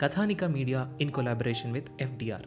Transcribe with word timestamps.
Kathanika 0.00 0.44
media 0.44 0.80
in 1.00 1.10
collaboration 1.10 1.72
with 1.72 1.88
FDR 2.00 2.46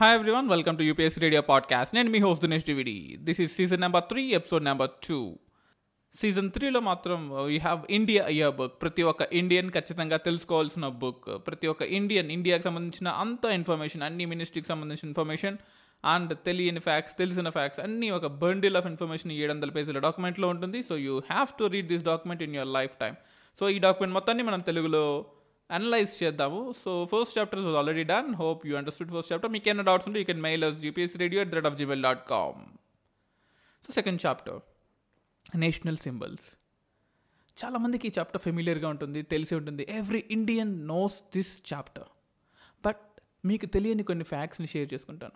hi 0.00 0.14
everyone 0.14 0.48
welcome 0.48 0.76
to 0.78 0.82
UPS 0.82 1.18
radio 1.18 1.42
podcast 1.42 1.94
నేను 1.94 2.10
మీ 2.10 2.18
host 2.18 2.44
Dinesh 2.44 2.64
DVD 2.64 3.16
this 3.20 3.40
is 3.40 3.52
season 3.56 3.80
number 3.80 4.04
three 4.08 4.22
episode 4.34 4.64
number 4.64 4.90
two 5.08 5.18
season 6.18 6.48
త్రీలో 6.54 6.80
మాత్రం 6.88 7.20
you 7.54 7.58
have 7.66 7.82
India 7.96 8.22
year 8.36 8.54
book 8.60 8.76
ప్రతి 8.82 9.02
ఒక్క 9.10 9.22
Indian 9.40 9.68
ఖచ్చితంగా 9.76 10.16
తెలుసుకోవాల్సిన 10.28 10.86
book 11.02 11.26
ప్రతి 11.46 11.66
ఒక్క 11.72 11.82
ఇండియన్ 11.98 12.30
ఇండియాకి 12.36 12.64
సంబంధించిన 12.68 13.08
అంత 13.24 13.44
ఇన్ఫర్మేషన్ 13.58 14.02
అన్ని 14.08 14.24
మినిస్ట్రీకి 14.32 14.68
సంబంధించిన 14.72 15.06
ఇన్ఫర్మేషన్ 15.10 15.58
అండ్ 16.04 16.32
తెలియని 16.46 16.80
ఫ్యాక్ట్స్ 16.86 17.14
తెలిసిన 17.20 17.48
ఫ్యాక్ట్స్ 17.56 17.80
అన్ని 17.84 18.08
ఒక 18.18 18.26
బండిల్ 18.42 18.76
ఆఫ్ 18.80 18.86
ఇన్ఫర్మేషన్ 18.90 19.32
ఏడు 19.38 19.50
వందల 19.52 19.70
పేజీల 19.76 19.98
డాక్యుమెంట్లో 20.06 20.48
ఉంటుంది. 20.54 20.78
So 20.88 20.94
you 21.06 21.14
have 21.30 21.50
to 21.60 21.66
read 21.74 21.88
this 21.92 22.04
document 22.10 22.42
in 22.46 22.54
your 22.58 22.72
life 22.78 22.94
time 23.02 23.16
so 23.58 23.66
ఈ 23.74 23.78
డాక్యుమెంట్ 23.86 24.14
మొత్తాన్ని 24.18 24.44
మనం 24.48 24.60
తెలుగులో 24.68 25.04
అనలైజ్ 25.70 26.12
చేద్దాము. 26.22 26.60
So 26.82 26.90
first 27.12 27.34
chapter 27.38 27.62
was 27.66 27.78
already 27.80 28.04
done 28.12 28.30
hope 28.42 28.62
you 28.68 28.74
understood 28.80 29.12
first 29.16 29.32
chapter 29.32 29.52
మీకు 29.56 29.68
ఏమైనా 29.72 29.86
డౌట్స్ 29.90 30.08
ఉంటే 30.10 30.20
you 30.22 30.28
can 30.32 30.42
mail 30.48 30.64
us 30.70 30.78
UPS 30.88 31.16
radio 31.24 31.40
at 31.44 31.50
the 31.52 31.56
rate 31.58 31.68
of 31.70 31.78
Gmail 31.82 32.04
dot 32.08 32.24
com 32.34 32.62
so 33.84 33.92
second 33.98 34.20
chapter 34.26 34.60
national 35.56 35.96
symbols. 35.96 36.58
చాలామందికి 37.64 38.08
ఈ 38.08 38.10
chapter 38.18 38.42
ఫెమిలియర్గా 38.42 38.88
ఉంటుంది 38.88 39.22
తెలిసి 39.22 39.54
ఉంటుంది. 39.54 39.86
Every 39.88 40.24
Indian 40.30 40.88
knows 40.88 41.22
this 41.36 41.74
chapter 41.74 42.08
but 42.84 43.20
మీకు 43.44 43.66
తెలియని 43.66 44.02
కొన్ని 44.02 44.24
ఫ్యాక్ట్స్ని 44.24 44.66
షేర్ 44.66 44.94
చేసుకుంటాను. 44.94 45.32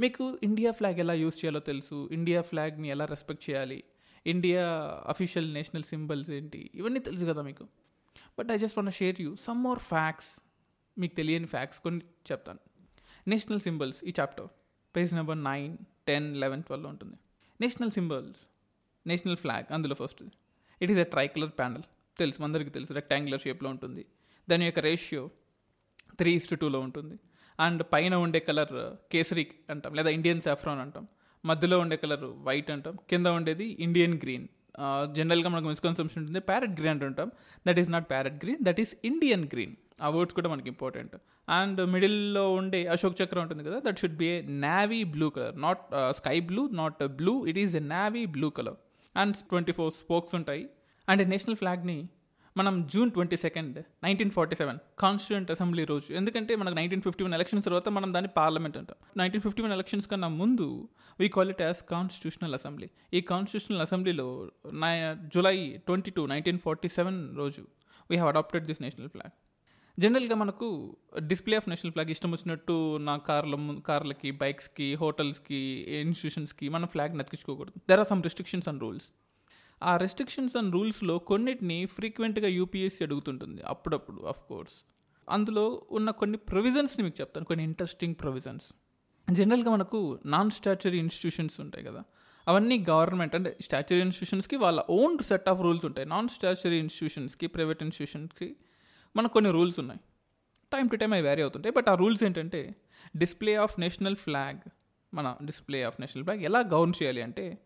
మీకు 0.00 0.38
ఇండియా 0.42 0.72
ఫ్లాగ్ 0.72 0.98
ఎలా 0.98 1.14
యూస్ 1.14 1.36
చేయాలో 1.36 1.60
తెలుసు. 1.60 2.08
ఇండియా 2.12 2.42
ఫ్లాగ్ని 2.42 2.88
ఎలా 2.88 3.04
రెస్పెక్ట్ 3.04 3.50
చేయాలి? 3.50 3.84
ఇండియా 4.26 4.66
అఫీషియల్ 5.06 5.54
నేషనల్ 5.54 5.82
సింబల్స్ 5.82 6.30
ఏంటి? 6.30 6.70
ఇవన్నీ 6.74 7.00
తెలుసు 7.00 7.24
కదా 7.24 7.42
మీకు. 7.42 7.68
But 8.38 8.50
I 8.50 8.58
just 8.58 8.78
want 8.78 8.90
share 8.90 9.20
you 9.20 9.36
some 9.40 9.62
more 9.62 9.78
facts 9.78 10.40
మీకు 10.98 11.14
తెలియని 11.14 11.46
ఫ్యాక్ట్స్ 11.46 11.80
కొన్ని 11.80 12.04
చెప్తాను. 12.32 12.58
నేషనల్ 13.28 13.60
సింబల్స్ 13.60 14.04
ఈ 14.04 14.12
chapter 14.20 14.46
page 14.96 15.14
number 15.14 15.44
nine 15.44 15.76
ten 16.06 16.36
eleven 16.36 16.62
twelve 16.62 16.86
ఉంటుంది. 16.86 17.16
నేషనల్ 17.60 17.90
సింబల్స్ 17.90 18.40
నేషనల్ 19.10 19.38
ఫ్లాగ్ 19.42 19.68
అందులో 19.76 19.94
first 20.02 20.22
it 20.80 20.90
is 20.94 21.00
a 21.04 21.06
tricolour 21.14 21.52
panel 21.60 21.84
తెలుసు 22.20 22.44
అందరికీ 22.48 22.70
తెలుసు 22.76 22.92
రెక్టాంగులర్ 22.98 23.42
షేప్లో 23.44 23.68
ఉంటుంది. 23.74 24.02
దాని 24.50 24.64
యొక్క 24.68 24.80
రేషియో 24.88 25.22
త్రీ 26.20 26.30
ఇస్ట్ 26.38 26.54
టూలో 26.62 26.78
ఉంటుంది. 26.86 27.16
అండ్ 27.58 27.82
పైన 27.92 28.14
ఉండే 28.24 28.40
కలర్ 28.48 28.74
కేసరి 29.12 29.44
అంటాం 29.72 29.92
లేదా 29.98 30.10
ఇండియన్ 30.16 30.42
సాఫ్రాన్ 30.48 30.80
అంటాం. 30.84 31.04
మధ్యలో 31.44 31.76
ఉండే 31.84 31.96
కలర్ 32.02 32.26
వైట్ 32.48 32.70
అంటాం. 32.74 32.94
కింద 33.10 33.26
ఉండేది 33.38 33.66
ఇండియన్ 33.86 34.16
గ్రీన్ 34.24 34.46
జనరల్గా 35.16 35.48
మనకు 35.54 35.68
మిస్కన్సెప్షన్ 35.72 36.20
ఉంటుంది 36.22 36.40
ప్యారెట్ 36.50 36.74
గ్రీన్ 36.80 37.00
ఉంటాం. 37.08 37.28
That 37.66 37.78
is 37.82 37.90
not 37.94 38.06
parrot 38.12 38.36
green 38.44 38.60
that 38.68 38.80
is 38.84 38.92
Indian 39.10 39.44
green 39.54 39.74
ఆ 40.04 40.08
వర్డ్స్ 40.14 40.34
కూడా 40.38 40.48
మనకి 40.52 40.68
ఇంపార్టెంట్ 40.74 41.14
అండ్ 41.58 41.80
మిడిల్లో 41.94 42.44
ఉండే 42.60 42.80
అశోక్ 42.94 43.16
చక్ర 43.20 43.38
ఉంటుంది 43.44 43.64
కదా 43.68 43.78
that 43.86 43.98
should 44.02 44.16
be 44.22 44.28
a 44.34 44.38
navy 44.66 45.00
blue 45.14 45.28
colour 45.36 45.56
not 45.66 45.82
sky 46.20 46.36
blue 46.50 46.62
not 46.80 47.02
blue 47.20 47.34
it 47.52 47.60
is 47.64 47.74
a 47.82 47.84
navy 47.94 48.24
blue 48.36 48.50
colour 48.58 48.78
and 49.16 49.36
twenty 49.36 49.72
four 49.72 49.92
spokes 49.92 50.34
ఉంటాయి. 50.34 50.64
And 51.08 51.22
national 51.28 51.56
ఫ్లాగ్ని 51.56 52.08
మనం 52.56 52.74
June 52.92 53.10
twenty 53.10 53.36
second 53.36 53.76
nineteen 54.04 54.30
forty 54.30 54.56
seven 54.56 54.78
constituent 54.98 55.50
assembly 55.50 55.84
రోజు. 55.84 56.08
ఎందుకంటే 56.12 56.56
మనకు 56.56 56.74
nineteen 56.74 57.02
fifty 57.02 57.24
one 57.24 57.34
elections 57.34 57.64
తర్వాత 57.64 57.88
మనం 57.88 58.14
దాన్ని 58.14 58.30
parliament 58.36 58.76
అంటాం. 58.76 58.96
నైన్టీన్ 59.16 59.42
ఫిఫ్టీ 59.42 59.62
వన్ 59.62 59.72
ఎలక్షన్స్ 59.72 60.08
కన్నా 60.08 60.28
ముందు 60.28 60.66
we 61.20 61.28
call 61.28 61.50
it 61.50 61.62
as 61.62 61.80
constitutional 61.94 62.54
assembly 62.54 62.88
ఈ 63.14 63.20
కాన్స్టిట్యూషనల్ 63.20 63.80
అసెంబ్లీలో 63.80 64.26
నై 64.84 64.92
July 65.34 65.56
twenty 65.86 66.10
two 66.10 66.26
nineteen 66.26 66.58
forty 66.58 66.88
seven 66.88 67.36
రోజు 67.36 67.62
we 68.10 68.16
have 68.16 68.28
adapted 68.28 68.66
this 68.66 68.82
national 68.82 69.08
flag 69.08 69.34
జనరల్గా 69.98 70.34
మనకు 70.34 70.96
డిస్ప్లే 71.18 71.56
ఆఫ్ 71.56 71.68
నేషనల్ 71.68 71.92
ఫ్లాగ్ 71.92 72.10
ఇష్టం 72.10 72.30
వచ్చినట్టు 72.32 72.96
నా 72.96 73.16
కార్ల 73.16 73.78
కార్లకి 73.86 74.30
బైక్స్కి 74.30 74.94
హోటల్స్కి 74.94 75.58
ఇన్స్టిట్యూషన్స్కి 76.00 76.68
మనం 76.68 76.86
flag 76.86 77.18
నతికించుకోకూడదు. 77.18 77.80
There 77.88 78.00
are 78.00 78.08
some 78.08 78.22
restrictions 78.22 78.68
and 78.68 78.80
rules 78.80 79.08
ఆ 79.82 79.96
రెస్ట్రిక్షన్స్ 79.96 80.56
అండ్ 80.56 80.72
రూల్స్లో 80.72 81.18
కొన్నిటిని 81.18 81.86
ఫ్రీక్వెంట్గా 81.86 82.48
యూపీఎస్సీ 82.48 83.04
అడుగుతుంటుంది. 83.04 83.62
అప్పుడప్పుడు 83.62 84.22
ఆఫ్ 84.22 84.42
కోర్స్ 84.42 84.84
అందులో 85.28 85.82
ఉన్న 85.90 86.10
కొన్ని 86.10 86.38
ప్రొవిజన్స్ని 86.38 87.04
మీకు 87.04 87.20
చెప్తాను. 87.20 87.46
కొన్ని 87.46 87.64
ఇంట్రెస్టింగ్ 87.64 88.14
ప్రొవిజన్స్ 88.20 88.72
జనరల్గా 89.30 89.70
మనకు 89.70 90.18
నాన్ 90.26 90.50
స్టాచ్యురీ 90.50 90.98
ఇన్స్టిట్యూషన్స్ 90.98 91.60
ఉంటాయి 91.60 91.84
కదా. 91.84 92.02
అవన్నీ 92.48 92.84
గవర్నమెంట్ 92.90 93.34
అంటే 93.34 93.56
స్టాచ్యురీ 93.60 94.02
ఇన్స్టిట్యూషన్స్కి 94.02 94.56
వాళ్ళ 94.56 94.80
ఓన్ 94.90 95.18
సెట్ 95.18 95.48
ఆఫ్ 95.48 95.60
రూల్స్ 95.60 95.84
ఉంటాయి. 95.84 96.08
నాన్ 96.08 96.28
స్టాచ్యురీ 96.28 96.78
ఇన్స్టిట్యూషన్స్కి 96.78 97.46
ప్రైవేట్ 97.46 97.82
ఇన్స్టిట్యూషన్స్కి 97.82 98.56
మనకు 99.16 99.32
కొన్ని 99.32 99.50
రూల్స్ 99.50 99.78
ఉన్నాయి. 99.78 100.00
టైం 100.72 100.86
టు 100.86 100.96
టైం 100.96 101.12
అవి 101.12 101.22
వ్యారీ 101.22 101.42
అవుతుంటాయి. 101.42 101.72
బట్ 101.72 101.88
ఆ 101.88 101.94
రూల్స్ 101.94 102.24
ఏంటంటే 102.24 102.74
డిస్ప్లే 103.16 103.54
ఆఫ్ 103.54 103.80
నేషనల్ 103.80 104.16
ఫ్లాగ్ 104.16 104.70
మన 105.14 105.36
డిస్ప్లే 105.44 105.82
ఆఫ్ 105.82 106.00
నేషనల్ 106.00 106.24
ఫ్లాగ్ 106.24 106.40
ఎలా 106.40 106.58
గౌన్ 106.60 106.92
చేయాలి 107.02 107.22
అంటే 107.22 107.58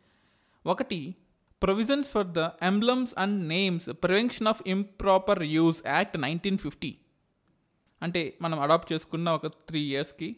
ఒకటి 0.67 1.15
provisions 1.63 2.11
for 2.11 2.27
the 2.27 2.39
emblems 2.39 3.15
and 3.19 3.49
names 3.49 3.91
prevention 3.91 4.49
of 4.49 4.63
improper 4.67 5.43
use 5.43 5.87
act 5.87 6.21
nineteen 6.21 6.59
fifty 6.59 6.99
అంటే 8.03 8.39
మనం 8.43 8.61
అడాప్ట్ 8.61 8.93
చేసుకున్న 8.93 9.31
ఒక 9.31 9.47
త్రీ 9.47 9.81
ఇయర్స్కి 9.81 10.37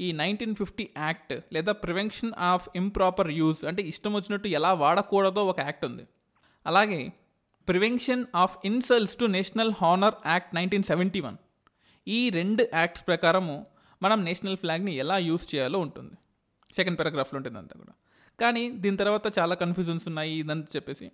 ఈ 0.00 0.12
నైన్టీన్ 0.12 0.54
ఫిఫ్టీ 0.54 0.90
యాక్ట్ 0.96 1.34
లేదా 1.52 1.72
ప్రివెన్షన్ 1.72 2.32
ఆఫ్ 2.38 2.68
ఇంప్రాపర్ 2.76 3.30
యూజ్ 3.30 3.64
అంటే 3.64 3.82
ఇష్టం 3.82 4.12
వచ్చినట్టు 4.12 4.48
ఎలా 4.48 4.72
వాడకూడదో 4.72 5.46
ఒక 5.46 5.60
యాక్ట్ 5.60 5.84
ఉంది. 5.84 6.06
అలాగే 6.66 7.12
prevention 7.68 8.24
of 8.42 8.54
insults 8.64 9.16
to 9.20 9.24
national 9.24 9.72
honour 9.80 10.14
act 10.26 10.52
nineteen 10.54 10.86
seventy 10.90 11.20
one 11.20 11.36
ఈ 12.06 12.30
రెండు 12.30 12.62
యాక్ట్స్ 12.74 13.04
ప్రకారము 13.06 13.66
మనం 14.02 14.24
నేషనల్ 14.24 14.56
ఫ్లాగ్ని 14.56 14.92
ఎలా 15.02 15.18
యూస్ 15.18 15.54
చేయాలో 15.54 15.78
ఉంటుంది. 15.78 16.14
సెకండ్ 16.76 16.98
పారాగ్రాఫ్లో 16.98 17.36
ఉంటుంది 17.36 17.58
అంతా 17.58 17.74
కూడా. 17.80 17.94
కానీ 18.40 18.70
దీని 18.82 18.96
తర్వాత 18.96 19.38
చాలా 19.38 19.54
కన్ఫ్యూజన్స్ 19.54 20.04
ఉన్నాయి 20.08 20.32
ఇదంతా 20.42 20.68
చెప్పేసి. 20.76 21.06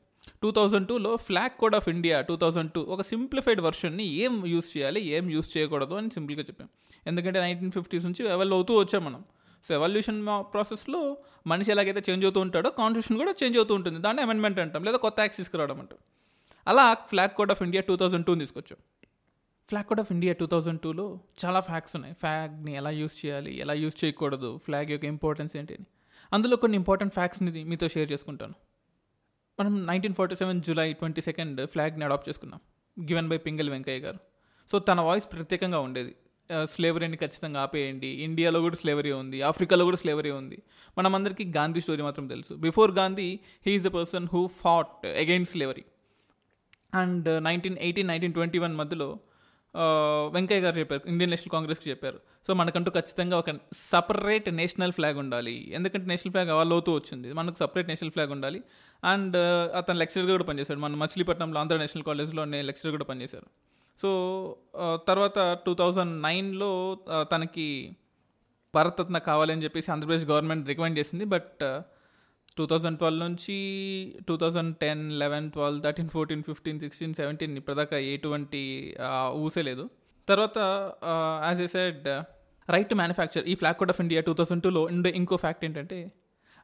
టూ 0.42 0.50
థౌజండ్ 0.50 0.88
టూలో 0.88 1.16
flag 1.16 1.54
code 1.60 1.76
of 1.78 1.88
India 1.88 2.20
two 2.20 2.36
thousand 2.36 2.70
two 2.72 2.80
ఒక 2.94 3.02
సింప్లిఫైడ్ 3.02 3.60
వర్షన్ని 3.60 4.06
ఏం 4.24 4.46
యూస్ 4.46 4.76
చేయాలి 4.76 5.00
ఏం 5.16 5.30
యూస్ 5.30 5.56
చేయకూడదు 5.56 5.94
అని 5.94 6.10
సింపుల్గా 6.10 6.42
చెప్పాం. 6.42 6.68
ఎందుకంటే 7.06 7.40
నైన్టీన్ 7.40 7.72
ఫిఫ్టీస్ 7.72 8.04
నుంచి 8.04 8.24
ఎవల్ 8.36 8.52
అవుతూ 8.52 8.74
వచ్చాం 8.82 9.04
మనం. 9.04 9.24
సో 9.68 9.74
ఎవల్యూషన్ 9.74 10.20
ప్రాసెస్లో 10.52 11.00
మనిషి 11.46 11.70
ఎలాగైతే 11.70 12.02
చేంజ్ 12.08 12.24
అవుతూ 12.24 12.40
ఉంటాడో 12.46 12.70
కాన్స్టిట్యూషన్ 12.70 13.18
కూడా 13.22 13.34
చేంజ్ 13.42 13.56
అవుతూ 13.58 13.74
ఉంటుంది. 13.74 13.98
దాన్ని 14.06 14.22
అమెండ్మెంట్ 14.22 14.58
అంటాం 14.64 14.84
లేదా 14.84 14.98
కొత్త 15.06 15.20
యాక్ట్ 15.20 15.36
తీసుకురావడం 15.36 15.80
అంటాం. 15.84 15.98
అలా 16.68 16.94
flag 16.94 17.32
code 17.38 17.50
of 17.50 17.62
India 17.62 17.82
two 17.88 17.96
thousand 17.96 18.26
టూని 18.26 18.40
తీసుకొచ్చాం. 18.40 18.78
Flag 19.68 19.84
code 19.84 20.00
of 20.00 20.12
India 20.12 20.32
two 20.40 20.46
thousand 20.46 20.80
టూలో 20.80 21.20
చాలా 21.44 21.60
ఫ్యాక్ట్స్ 21.60 21.96
ఉన్నాయి. 21.96 22.14
ఫ్లాగ్ని 22.14 22.72
ఎలా 22.76 22.90
యూస్ 22.90 23.26
చేయాలి 23.26 23.52
ఎలా 23.58 23.74
యూస్ 23.82 24.04
చేయకూడదు 24.04 24.50
ఫ్లాగ్ 24.64 24.90
యొక్క 24.90 25.04
ఇంపార్టెన్స్ 25.04 25.56
ఏంటి 25.56 25.74
అని 25.74 25.86
అందులో 26.32 26.56
కొన్ని 26.56 26.76
ఇంపార్టెంట్ 26.76 27.14
ఫ్యాక్ట్స్ని 27.14 27.64
మీతో 27.64 27.88
షేర్ 27.88 28.12
చేసుకుంటాను. 28.12 28.54
మనం 29.60 29.86
nineteen 29.86 30.14
forty 30.14 30.36
seven 30.36 30.62
July 30.62 30.92
twenty 30.92 31.20
second 31.20 31.66
ఫ్లాగ్ని 31.66 32.04
adapt 32.04 32.28
చేసుకున్నాం. 32.28 32.60
గివెన్ 33.00 33.28
బై 33.28 33.38
పింగల్ 33.38 33.70
వెంకయ్య 33.70 33.98
గారు. 33.98 34.18
సో 34.72 34.78
తన 34.78 35.00
వాయిస్ 35.00 35.26
ప్రత్యేకంగా 35.32 35.78
ఉండేది. 35.78 36.14
స్లేవరీని 36.64 37.16
ఖచ్చితంగా 37.16 37.60
ఆపేయండి. 37.60 38.06
ఇండియాలో 38.06 38.60
కూడా 38.60 38.76
స్లేవరీ 38.76 39.12
ఉంది. 39.12 39.42
ఆఫ్రికాలో 39.42 39.84
కూడా 39.84 39.96
స్లేవరీ 39.96 40.30
ఉంది. 40.30 40.58
మనమందరికీ 40.98 41.44
గాంధీ 41.56 41.80
స్టోరీ 41.80 42.02
మాత్రం 42.02 42.26
తెలుసు. 42.26 42.54
Before 42.54 42.90
Gandhi 42.92 43.28
he is 43.66 43.84
the 43.84 43.86
person 43.86 44.26
who 44.32 44.46
fought 44.62 45.06
against 45.06 45.52
slavery 45.52 45.84
and 46.94 47.44
nineteen 47.44 47.78
eighteen 47.78 48.08
nineteen 48.08 48.32
twenty 48.32 48.58
one 48.58 48.76
మధ్యలో 48.76 49.08
వెంకయ్య 50.32 50.60
గారు 50.60 50.76
చెప్పారు 50.78 51.02
ఇండియన్ 51.06 51.30
నేషనల్ 51.30 51.50
కాంగ్రెస్కి 51.50 51.90
చెప్పారు. 51.90 52.18
సో 52.46 52.54
మనకంటూ 52.54 52.90
ఖచ్చితంగా 52.90 53.38
ఒక 53.38 53.50
సపరేట్ 53.76 54.48
నేషనల్ 54.54 54.92
ఫ్లాగ్ 54.92 55.18
ఉండాలి. 55.18 55.74
ఎందుకంటే 55.74 56.06
నేషనల్ 56.06 56.32
ఫ్లాగ్ 56.32 56.50
అవ్వలోతూ 56.50 56.92
వచ్చింది. 56.92 57.32
మనకు 57.32 57.56
సపరేట్ 57.56 57.88
నేషనల్ 57.88 58.10
ఫ్లాగ్ 58.10 58.30
ఉండాలి. 58.30 58.62
అండ్ 59.04 59.36
అతను 59.76 59.98
లెక్చరర్గా 59.98 60.32
కూడా 60.32 60.44
పనిచేశాడు. 60.44 60.78
మన 60.78 60.94
మచిలీపట్నంలో 60.94 61.60
ఆంధ్ర 61.60 61.76
నేషనల్ 61.76 62.04
కాలేజ్లో 62.04 62.44
నేను 62.44 62.66
లెక్చరర్ 62.66 62.90
కూడా 62.90 63.04
పనిచేశారు. 63.04 63.46
సో 64.02 64.10
తర్వాత 65.08 65.58
టూ 65.66 65.74
థౌజండ్ 65.74 66.22
నైన్లో 66.22 66.98
తనకి 67.32 67.96
భారతరత్న 68.74 69.18
కావాలని 69.18 69.64
చెప్పేసి 69.64 69.90
ఆంధ్రప్రదేశ్ 69.92 70.30
గవర్నమెంట్ 70.30 70.68
రికమెండ్ 70.68 70.98
చేసింది. 70.98 71.24
బట్ 71.24 71.62
టూ 72.56 72.66
థౌజండ్ 72.66 72.98
ట్వెల్వ్ 72.98 73.20
నుంచి 73.20 73.56
two 74.28 74.36
thousand 74.36 74.76
ten 74.76 75.12
eleven 75.12 75.50
twelve 75.50 75.82
thirteen 75.82 76.08
fourteen 76.08 76.42
fifteen 76.42 76.80
sixteen 76.80 77.14
seventeen 77.14 77.56
ఇప్పటిదాకా 77.56 77.96
ఎటువంటి 77.96 78.62
ఊసలేదు 78.98 79.44
ఊసే 79.46 79.62
లేదు. 79.62 79.90
తర్వాత 80.28 80.58
as 81.44 81.60
I 81.60 81.66
said 81.66 82.08
right 82.70 82.88
to 82.88 82.94
manufacture 82.94 83.44
ఈ 83.44 83.54
flag 83.54 83.74
code 83.74 83.90
of 83.90 84.00
India 84.00 84.20
two 84.20 84.34
thousand 84.34 84.62
టూలో 84.62 84.82
ఉండే 84.82 85.10
ఇంకో 85.10 85.36
ఫ్యాక్ట్ 85.36 85.64
ఏంటంటే 85.64 86.12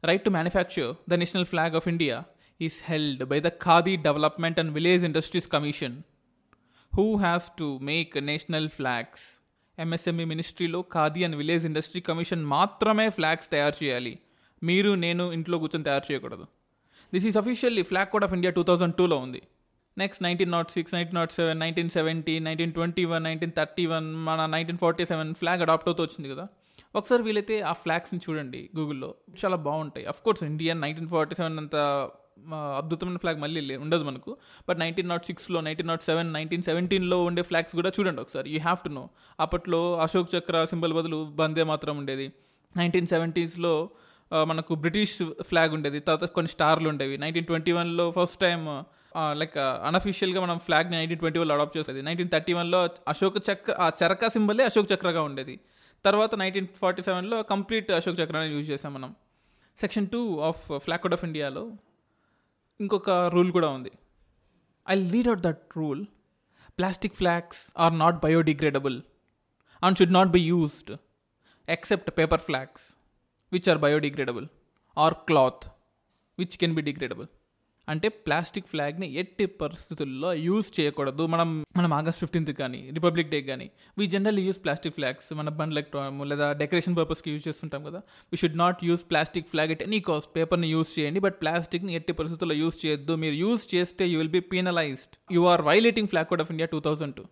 right 0.04 0.24
to 0.24 0.30
manufacture 0.30 0.94
the 1.10 1.14
national 1.14 1.44
flag 1.44 1.76
of 1.76 1.88
India 1.88 2.22
is 2.60 2.78
held 2.84 3.24
by 3.24 3.40
the 3.40 3.48
Khadi 3.48 3.96
development 3.96 4.58
and 4.58 4.72
village 4.72 5.04
industries 5.04 5.48
commission 5.48 6.02
who 6.96 7.16
has 7.16 7.50
to 7.58 7.78
make 7.82 8.16
national 8.24 8.68
flags 8.68 9.26
MSME 9.78 10.24
మినిస్ట్రీలో 10.24 10.82
Khadi 10.82 11.24
and 11.24 11.36
village 11.36 11.66
industry 11.66 12.00
commission 12.00 12.44
మాత్రమే 12.44 13.10
flags 13.10 13.50
తయారు 13.50 13.84
చేయాలి. 13.84 14.18
మీరు 14.62 14.90
నేను 15.04 15.32
ఇంట్లో 15.32 15.58
కూర్చొని 15.58 15.84
తయారు 15.84 16.06
చేయకూడదు. 16.12 16.44
This 17.14 17.26
is 17.26 17.36
officially 17.36 17.82
flag 17.82 18.10
code 18.12 18.24
of 18.24 18.34
India 18.38 18.52
two 18.58 18.62
thousand 18.62 18.94
టూలో 18.94 19.16
ఉంది. 19.16 19.42
Next 19.96 20.22
nineteen 20.22 20.50
nought 20.50 20.70
six 20.70 20.94
nineteen 20.94 21.18
nought 21.20 21.32
seven 21.32 21.58
nineteen 21.60 21.90
seventy 21.90 22.38
nineteen 22.38 22.72
twenty 22.72 23.04
one 23.04 23.24
nineteen 23.24 23.52
thirty 23.56 23.86
one 23.86 24.06
మన 24.28 24.46
nineteen 24.46 24.78
forty 24.78 25.04
seven 25.04 25.30
flag 25.34 25.62
adapt 25.62 25.88
అవుతూ 25.88 26.02
వచ్చింది 26.02 26.28
కదా. 26.34 26.44
ఒకసారి 26.94 27.22
వీలైతే 27.22 27.60
ఆ 27.70 27.72
ఫ్లాగ్స్ని 27.72 28.20
చూడండి 28.26 28.60
గూగుల్లో 28.76 29.14
చాలా 29.40 29.56
బాగుంటాయి. 29.56 30.06
Of 30.06 30.22
course 30.22 30.42
Indian 30.44 30.80
nineteen 30.80 31.08
forty 31.08 31.34
seven 31.40 31.58
అంత 31.58 31.76
అద్భుతమైన 32.80 33.16
ఫ్లాగ్ 33.16 33.38
మళ్ళీ 33.40 33.76
ఉండదు 33.76 34.04
మనకు. 34.04 34.30
బట్ 34.68 34.78
నైన్టీన్ 34.78 35.08
నాట్ 35.08 35.26
సిక్స్లో 35.26 35.60
నైన్టీన్ 35.60 35.88
నాట్ 35.88 36.02
సెవెన్ 36.02 36.32
నైన్టీన్ 36.32 36.62
సెవెంటీన్లో 36.62 37.18
ఉండే 37.24 37.42
ఫ్లాగ్స్ 37.42 37.74
కూడా 37.78 37.92
చూడండి 37.96 38.20
ఒకసారి. 38.20 38.48
యూ 38.54 38.60
హ్యావ్ 38.60 38.78
టు 38.84 38.88
నో 38.88 39.08
అప్పట్లో 39.40 39.80
అశోక్ 40.04 40.30
చక్ర 40.36 40.64
సింబల్ 40.64 40.92
బదులు 40.92 41.18
బందే 41.40 41.62
మాత్రం 41.62 41.96
ఉండేది. 41.96 42.32
నైన్టీన్ 42.76 43.06
సెవెంటీస్లో 43.06 43.74
మనకు 44.50 44.74
బ్రిటిష్ 44.74 45.16
ఫ్లాగ్ 45.48 45.72
ఉండేది. 45.74 46.00
తర్వాత 46.00 46.28
కొన్ని 46.36 46.50
స్టార్లు 46.50 46.88
ఉండేవి. 46.88 47.18
నైన్టీన్ 47.18 47.46
ట్వంటీ 47.46 47.72
వన్లో 47.72 48.10
ఫస్ట్ 48.18 48.38
టైం 48.40 48.84
లైక్ 49.32 49.56
అన్అఫీషియల్గా 49.58 50.40
మనం 50.40 50.58
ఫ్లాగ్ని 50.58 50.96
నైన్టీన్ 50.96 51.20
ట్వంటీ 51.20 51.38
వన్లో 51.38 51.54
అడాప్ట్ 51.54 51.76
చేసేది. 51.78 52.02
నైన్టీన్ 52.02 52.30
థర్టీ 52.30 52.52
వన్లో 52.52 52.88
అశోక్ 53.08 53.38
చక్ర 53.50 53.74
ఆ 53.78 53.90
చరకా 54.02 54.28
సింబలే 54.28 54.64
అశోక్ 54.64 54.92
చక్రగా 54.92 55.22
ఉండేది. 55.22 55.60
తర్వాత 56.04 56.34
నైన్టీన్ 56.34 56.68
ఫార్టీ 56.80 57.02
సెవెన్లో 57.02 57.42
కంప్లీట్ 57.42 57.90
అశోక్ 57.90 58.20
చక్రాన్ని 58.20 58.54
యూజ్ 58.56 58.70
చేసాం 58.70 58.94
మనం. 58.94 59.14
Section 59.80 60.08
two 60.08 60.20
of 60.40 60.62
flag 60.78 61.00
code 61.00 61.14
of 61.14 61.24
ఇండియాలో 61.24 61.64
ఇంకొక 62.80 63.10
రూల్ 63.10 63.52
కూడా 63.52 63.68
ఉంది. 63.68 63.92
I 64.90 64.94
read 65.10 65.28
out 65.28 65.40
that 65.40 65.62
rule 65.76 66.04
plastic 66.78 67.14
flags 67.14 67.60
are 67.78 67.94
not 67.98 68.16
biodegradable 68.24 68.96
and 69.84 69.98
should 69.98 70.12
not 70.12 70.28
be 70.28 70.40
used 70.40 70.92
except 71.68 72.10
paper 72.18 72.40
flags 72.40 72.86
which 73.56 73.68
are 73.72 73.82
biodegradable 73.84 74.48
or 74.96 75.18
cloth 75.28 75.66
which 76.38 76.56
can 76.62 76.74
be 76.78 76.82
degradable 76.88 77.28
అంటే 77.88 78.08
plastic 78.26 78.66
ఫ్లాగ్ని 78.72 79.06
ఎట్టి 79.20 79.44
పరిస్థితుల్లో 79.60 80.28
use 80.48 80.68
చేయకూడదు. 80.76 81.22
మనం 81.32 81.48
మనం 81.78 81.92
ఆగస్ట్ 81.96 82.20
ఫిఫ్టీన్త్ 82.22 82.52
కానీ 82.60 82.80
republic 82.96 83.30
day 83.32 83.38
కానీ 83.48 83.66
we 83.98 84.04
general 84.12 84.38
use 84.46 84.58
plastic 84.64 84.94
flags 84.98 85.28
మన 85.38 85.48
బండ్లకు 85.60 86.24
లేదా 86.32 86.48
డెకరేషన్ 86.60 86.96
పర్పస్కి 86.98 87.28
యూజ్ 87.32 87.44
చేస్తుంటాం 87.48 87.82
కదా. 87.88 88.00
We 88.32 88.38
should 88.42 88.58
not 88.62 88.84
use 88.88 89.02
plastic 89.12 89.48
flag 89.52 89.72
at 89.74 89.82
any 89.86 90.00
cost 90.08 90.30
పేపర్ని 90.36 90.68
యూజ్ 90.74 90.92
చేయండి 90.98 91.22
బట్ 91.26 91.38
ప్లాస్టిక్ని 91.42 91.94
ఎట్టి 92.00 92.14
పరిస్థితుల్లో 92.20 92.56
యూజ్ 92.62 92.78
చేయొద్దు. 92.84 93.16
మీరు 93.24 93.36
యూజ్ 93.44 93.64
చేస్తే 93.74 94.06
you 94.12 94.18
will 94.22 94.34
be 94.38 94.42
penalised 94.52 95.16
you 95.36 95.42
are 95.54 95.64
violating 95.70 96.10
flag 96.12 96.28
code 96.32 96.44
of 96.44 96.52
India 96.56 96.68
two 96.74 96.80
thousand 96.86 97.16
two 97.18 97.24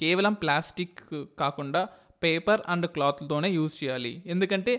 కేవలం 0.00 0.36
ప్లాస్టిక్ 0.44 1.02
కాకుండా 1.42 1.82
పేపర్ 2.26 2.62
అండ్ 2.74 2.88
క్లాత్తోనే 2.94 3.50
యూజ్ 3.58 3.74
చేయాలి. 3.82 4.14
ఎందుకంటే 4.34 4.74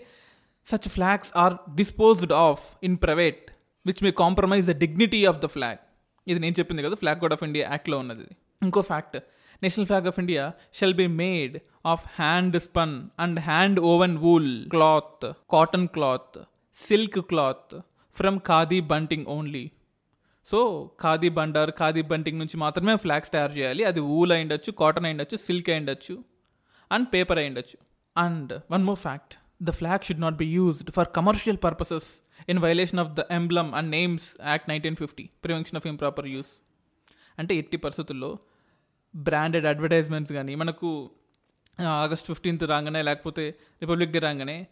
such 0.72 0.88
flags 0.96 1.32
are 1.44 1.54
disposed 1.76 2.34
of 2.34 2.64
in 2.84 2.98
private 3.06 3.44
which 3.86 4.04
may 4.06 4.12
compromise 4.24 4.66
the 4.72 4.76
dignity 4.84 5.26
of 5.26 5.40
the 5.44 5.46
flag 5.56 5.82
ఇది 6.28 6.40
నేను 6.44 6.56
చెప్పింది 6.60 6.84
కదా 6.84 6.96
flag 6.96 7.20
code 7.20 7.36
of 7.36 7.44
India 7.44 7.66
యాక్ట్లో 7.70 7.98
ఉన్నది. 8.04 8.28
ఇంకో 8.64 8.82
fact 8.82 9.18
national 9.64 9.86
flag 9.86 10.08
of 10.08 10.20
India 10.20 10.44
shall 10.74 10.94
be 10.94 11.08
made 11.08 11.56
of 11.86 12.04
hand 12.16 12.60
spun 12.60 12.96
and 13.20 13.40
hand 13.40 13.80
woven 13.92 14.18
wool 14.18 14.52
cloth 14.70 15.26
cotton 15.50 15.88
cloth 15.88 16.38
silk 16.78 17.20
cloth 17.32 17.76
from 18.16 18.40
Khadi 18.40 18.80
bunting 18.94 19.26
only 19.38 19.66
so 20.52 20.60
Khadi 21.02 21.30
Bhandar 21.30 21.72
khadi 21.80 22.02
bunting 22.12 22.40
నుంచి 22.40 22.58
మాత్రమే 22.58 22.96
flags 22.96 23.32
తయారు 23.32 23.52
చేయాలి. 23.52 23.84
అది 23.84 24.00
wool 24.00 24.32
అయి 24.32 24.44
ఉండొచ్చు 24.44 24.72
కాటన్ 24.72 25.06
అయి 25.06 25.14
ఉండొచ్చు 25.14 25.38
సిల్క్ 25.38 25.70
అయి 25.70 25.80
ఉండొచ్చు 25.80 26.16
అండ్ 26.92 27.08
పేపర్ 27.14 27.38
అయి 27.38 27.48
ఉండొచ్చు. 27.48 27.78
And 28.18 28.54
one 28.72 28.84
more 28.84 29.00
fact 29.00 29.36
the 29.62 29.70
flag 29.70 30.04
should 30.04 30.22
not 30.22 30.36
be 30.36 30.46
used 30.46 30.92
for 30.92 31.08
commercial 31.16 31.58
purposes 31.64 32.22
in 32.50 32.60
violation 32.60 33.00
of 33.00 33.12
the 33.12 33.20
emblem 33.32 33.74
and 33.74 33.90
names 33.90 34.38
act 34.46 34.70
nineteen 34.70 34.96
fifty 34.96 35.30
prevention 35.44 35.78
of 35.78 35.88
improper 35.88 36.28
use 36.28 36.48
అంటే 37.40 37.56
ఎట్టి 37.56 37.78
పరిస్థితుల్లో 37.78 38.40
branded 39.16 39.66
advertisements 39.66 40.34
కానీ 40.34 40.56
మనకు 40.56 41.12
August 41.82 42.28
fifteenth 42.28 42.64
రాగానే 42.64 43.02
లేకపోతే 43.02 43.56
republic 43.82 44.12
day 44.12 44.20
రాగానే 44.20 44.68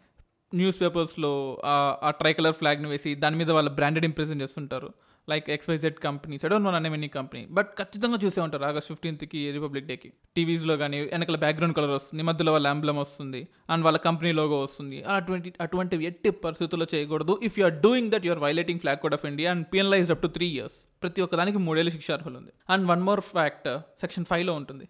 news 0.55 0.81
పేపర్స్లో 0.81 1.61
ఆ 2.03 2.09
ట్రైకలర్ 2.09 2.53
ఫ్లాగ్ని 2.53 2.87
వేసి 2.87 3.15
దాని 3.15 3.35
మీద 3.35 3.51
వాళ్ళ 3.51 3.69
బ్రాండెడ్ 3.69 4.05
ఇంప్రెషన్ 4.05 4.41
చేస్తుంటారు. 4.41 4.93
Like 5.31 5.47
XYZ 5.55 5.97
companies 6.05 6.43
I 6.45 6.49
don't 6.51 6.65
know 6.67 6.71
అనే 6.79 6.89
ఎనీ 6.97 7.09
కంపెనీ 7.17 7.41
బట్ 7.57 7.69
ఖచ్చితంగా 7.79 8.17
చూసే 8.23 8.39
ఉంటారు. 8.45 8.63
ఆగస్ట్ 8.69 8.89
ఫిఫ్టీన్త్కి 8.91 9.39
రిపబ్లిక్ 9.57 9.87
డేకి 9.91 10.09
టీవీస్లో 10.37 10.75
కానీ 10.81 10.97
వెనకాల 11.13 11.37
బ్యాక్గ్రౌండ్ 11.45 11.75
కలర్ 11.77 11.93
వస్తుంది. 11.97 12.23
మధ్యలో 12.29 12.51
వాళ్ళ 12.55 12.67
అంబ్లం 12.75 12.97
వస్తుంది. 13.03 13.41
అండ్ 13.71 13.83
వాళ్ళ 13.87 13.99
కంపెనీ 14.07 14.31
లోగో 14.39 14.59
వస్తుంది. 14.65 14.99
అటువంటి 15.17 15.51
అటువంటివి 15.65 16.05
ఎట్టి 16.11 16.31
పరిస్థితుల్లో 16.45 16.87
చేయకూడదు. 16.93 17.35
If 17.49 17.57
you 17.59 17.65
are 17.69 17.77
doing 17.85 18.11
that 18.15 18.27
your 18.29 18.41
violating 18.45 18.81
flag 18.85 19.01
code 19.05 19.17
of 19.19 19.25
India 19.31 19.49
and 19.55 19.65
penalise 19.73 20.11
up 20.15 20.23
to 20.25 20.31
three 20.37 20.49
years 20.57 20.77
ప్రతి 21.05 21.21
ఒక్కదానికి 21.27 21.61
మూడేళ్ళు 21.67 21.93
శిక్ష 21.97 22.11
అర్హులు 22.17 22.37
ఉంది. 22.41 22.53
And 22.75 22.85
one 22.93 23.03
more 23.09 23.23
fact 23.33 23.69
section 24.03 24.27
ఫైవ్లో 24.33 24.55
ఉంటుంది. 24.61 24.87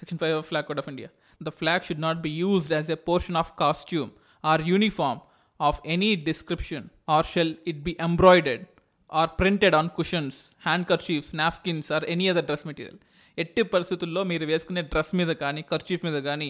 Section 0.00 0.18
five 0.22 0.34
of 0.38 0.46
flag 0.50 0.66
code 0.70 0.80
of 0.82 0.88
India 0.92 1.08
the 1.46 1.50
flag 1.60 1.82
should 1.86 2.04
not 2.08 2.20
be 2.26 2.30
used 2.42 2.72
as 2.72 2.90
a 2.96 2.98
portion 3.10 3.36
of 3.42 3.50
costume 3.62 4.10
or 4.44 4.62
uniform 4.72 5.20
of 5.60 5.78
any 5.94 6.10
description 6.28 6.86
or 7.16 7.26
shall 7.34 7.54
it 7.72 7.80
be 7.88 7.92
embroidered 8.00 8.62
or 9.14 9.30
printed 9.40 9.76
on 9.76 9.90
cushions 9.96 10.38
handkerchiefs 10.86 11.32
napkins 11.34 11.88
or 11.92 12.04
any 12.04 12.26
other 12.28 12.46
dress 12.46 12.66
material 12.66 12.98
ఎట్టి 13.38 13.62
పరిస్థితుల్లో 13.74 14.20
మీరు 14.24 14.44
వేసుకునే 14.44 14.82
dress 14.82 15.12
మీద 15.14 15.30
కానీ 15.36 15.62
kerchief 15.70 16.04
మీద 16.04 16.18
కానీ 16.22 16.48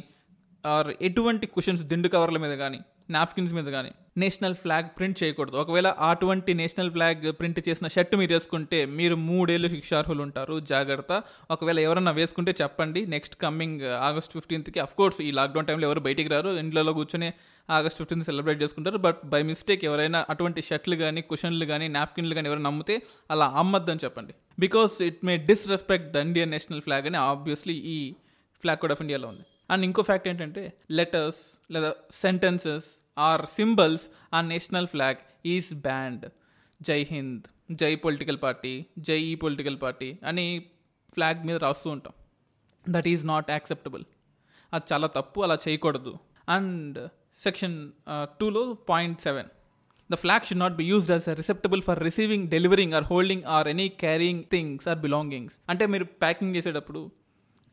are 0.66 0.94
ఎటువంటి 1.02 1.46
cushions 1.46 1.82
దిండు 1.82 2.08
కవర్ల 2.08 2.38
మీద 2.38 2.58
కానీ 2.58 2.80
నాప్కిన్స్ 3.10 3.52
మీద 3.52 3.64
కానీ 3.64 3.90
నేషనల్ 4.16 4.54
ఫ్లాగ్ 4.54 4.84
ప్రింట్ 4.98 5.22
చేయకూడదు. 5.22 5.56
ఒకవేళ 5.56 5.88
అటువంటి 5.88 6.54
నేషనల్ 6.54 6.90
ఫ్లాగ్ 6.90 7.32
ప్రింట్ 7.32 7.68
చేసిన 7.68 7.88
షర్ట్ 7.88 8.16
మీరు 8.16 8.32
వేసుకుంటే 8.32 8.84
మీరు 8.84 9.14
మూడేళ్ళు 9.14 9.68
శిక్షార్హులు 9.68 10.22
ఉంటారు. 10.22 10.60
జాగ్రత్త. 10.60 11.22
ఒకవేళ 11.50 11.78
ఎవరన్నా 11.78 12.10
వేసుకుంటే 12.10 12.54
చెప్పండి. 12.62 13.06
నెక్స్ట్ 13.06 13.36
కమింగ్ 13.36 13.80
ఆగస్ట్ 13.80 14.32
ఫిఫ్టీన్త్కి 14.32 14.80
అఫ్ 14.80 14.94
కోర్స్ 14.94 15.20
ఈ 15.20 15.30
లాక్డౌన్ 15.30 15.66
టైంలో 15.66 15.86
ఎవరు 15.88 16.00
బయటికి 16.00 16.28
రారు. 16.28 16.48
ఇంట్లో 16.48 16.92
కూర్చొని 16.92 17.32
ఆగస్ట్ 17.70 17.98
ఫిఫ్టీన్త్ 17.98 18.26
సెలబ్రేట్ 18.26 18.62
చేసుకుంటారు. 18.62 18.98
బట్ 18.98 19.16
బై 19.24 19.42
మిస్టేక్ 19.42 19.84
ఎవరైనా 19.84 20.26
అటువంటి 20.30 20.62
షర్ట్లు 20.62 20.96
కానీ 20.96 21.20
కుషన్లు 21.20 21.64
కానీ 21.64 21.88
నాప్కిన్లు 21.88 22.34
కానీ 22.34 22.48
ఎవరైనా 22.48 22.70
నమ్మితే 22.70 23.02
అలా 23.30 23.46
అమ్మద్దని 23.46 23.98
చెప్పండి. 24.04 24.34
Because 24.58 25.02
it 25.02 25.24
may 25.24 25.36
disrespect 25.36 26.10
the 26.10 26.16
Indian 26.16 26.50
national 26.50 26.82
flag 26.82 27.06
అని 27.06 27.16
ఆబ్వియస్లీ 27.16 27.74
ఈ 27.74 28.12
ఫ్లాగ్ 28.60 28.78
కోడ్ 28.78 28.92
ఆఫ్ 28.92 29.00
ఇండియాలో 29.00 29.28
ఉంది. 29.28 29.42
అండ్ 29.70 29.84
ఇంకో 29.84 30.02
ఫ్యాక్ట్ 30.02 30.28
ఏంటంటే 30.28 30.62
లెటర్స్ 30.90 31.40
లేదా 31.72 31.90
సెంటెన్సెస్ 32.10 32.88
ఆర్ 33.18 33.42
సింబల్స్ 33.46 34.04
ఆ 34.34 34.40
national 34.52 34.86
flag 34.86 35.20
is 35.46 35.70
banned 35.88 36.24
Jai 36.80 37.00
Hind 37.10 37.44
Jai 37.82 37.92
political 37.96 38.38
party 38.42 38.74
జై 38.98 39.18
ఈ 39.22 39.34
పొలిటికల్ 39.34 39.78
పార్టీ 39.82 40.10
అని 40.24 40.46
ఫ్లాగ్ 41.14 41.40
మీద 41.46 41.56
రాస్తూ 41.56 41.88
ఉంటాం. 41.90 42.14
దట్ 42.86 43.08
ఈజ్ 43.08 43.24
నాట్ 43.26 43.50
యాక్సెప్టబుల్ 43.50 44.04
అది 44.72 44.86
చాలా 44.92 45.06
తప్పు 45.06 45.40
అలా 45.40 45.56
చేయకూడదు. 45.68 46.12
అండ్ 46.48 46.98
సెక్షన్ 47.42 47.76
టూలో 48.40 48.64
point 48.88 49.20
seven 49.20 49.48
the 50.10 50.14
flag 50.14 50.44
should 50.44 50.58
not 50.58 50.76
be 50.76 50.84
used 50.84 51.10
as 51.10 51.28
receptacle 51.28 51.82
for 51.82 52.00
receiving 52.02 52.44
delivering 52.48 52.92
or 52.92 53.04
holding 53.04 53.44
or 53.56 53.68
any 53.68 53.88
carrying 53.88 54.42
things 54.50 54.88
or 54.88 54.98
belongings 54.98 55.56
అంటే 55.68 55.86
మీరు 55.86 56.04
ప్యాకింగ్ 56.22 56.52
చేసేటప్పుడు 56.56 57.02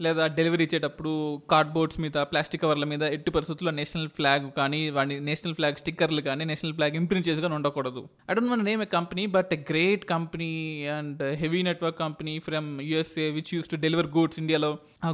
లేదా 0.05 0.23
డెలివరీ 0.37 0.63
ఇచ్చేటప్పుడు 0.63 1.11
కార్డ్బోర్డ్స్ 1.51 1.99
మీద 2.03 2.17
ప్లాస్టిక్ 2.31 2.61
కవర్ల 2.63 2.85
మీద 2.91 3.03
ఎట్టి 3.15 3.31
పరిస్థితుల్లో 3.31 3.71
నేషనల్ 3.79 4.09
ఫ్లాగ్ 4.09 4.45
కానీ 4.51 4.79
వాడి 4.89 5.19
నేషనల్ 5.19 5.55
ఫ్లాగ్ 5.55 5.75
స్టిక్కర్లు 5.75 6.21
కానీ 6.21 6.45
నేషనల్ 6.45 6.73
ఫ్లాగ్ 6.73 6.95
ఇంప్రింట్ 6.95 7.29
చేసి 7.29 7.41
కానీ 7.41 7.55
ఉండకూడదు. 7.55 8.01
I 8.29 8.33
don't 8.33 8.51
want 8.51 8.63
name 8.69 8.81
a 8.81 8.85
company 8.85 9.25
but 9.25 9.53
a 9.53 9.59
great 9.69 10.05
company 10.05 10.51
and 10.97 11.21
heavy 11.41 11.61
network 11.63 11.99
company 11.99 12.39
from 12.39 12.81
USA 12.81 13.29
which 13.29 13.53
use 13.55 13.69
to 13.69 13.75
deliver 13.75 14.07
goods 14.07 14.39
ఇండియాలో 14.39 14.71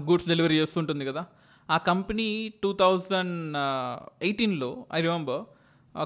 గూడ్స్ 0.09 0.27
డెలివరీ 0.27 0.57
చేస్తుంటుంది 0.59 1.05
కదా. 1.05 1.25
ఆ 1.71 1.77
కంపెనీ 1.77 2.29
టూ 2.63 2.71
థౌజండ్ 2.73 3.57
ఎయిటీన్లో 4.23 4.71
ఐ 4.93 5.01
రిమెంబర్ 5.01 5.43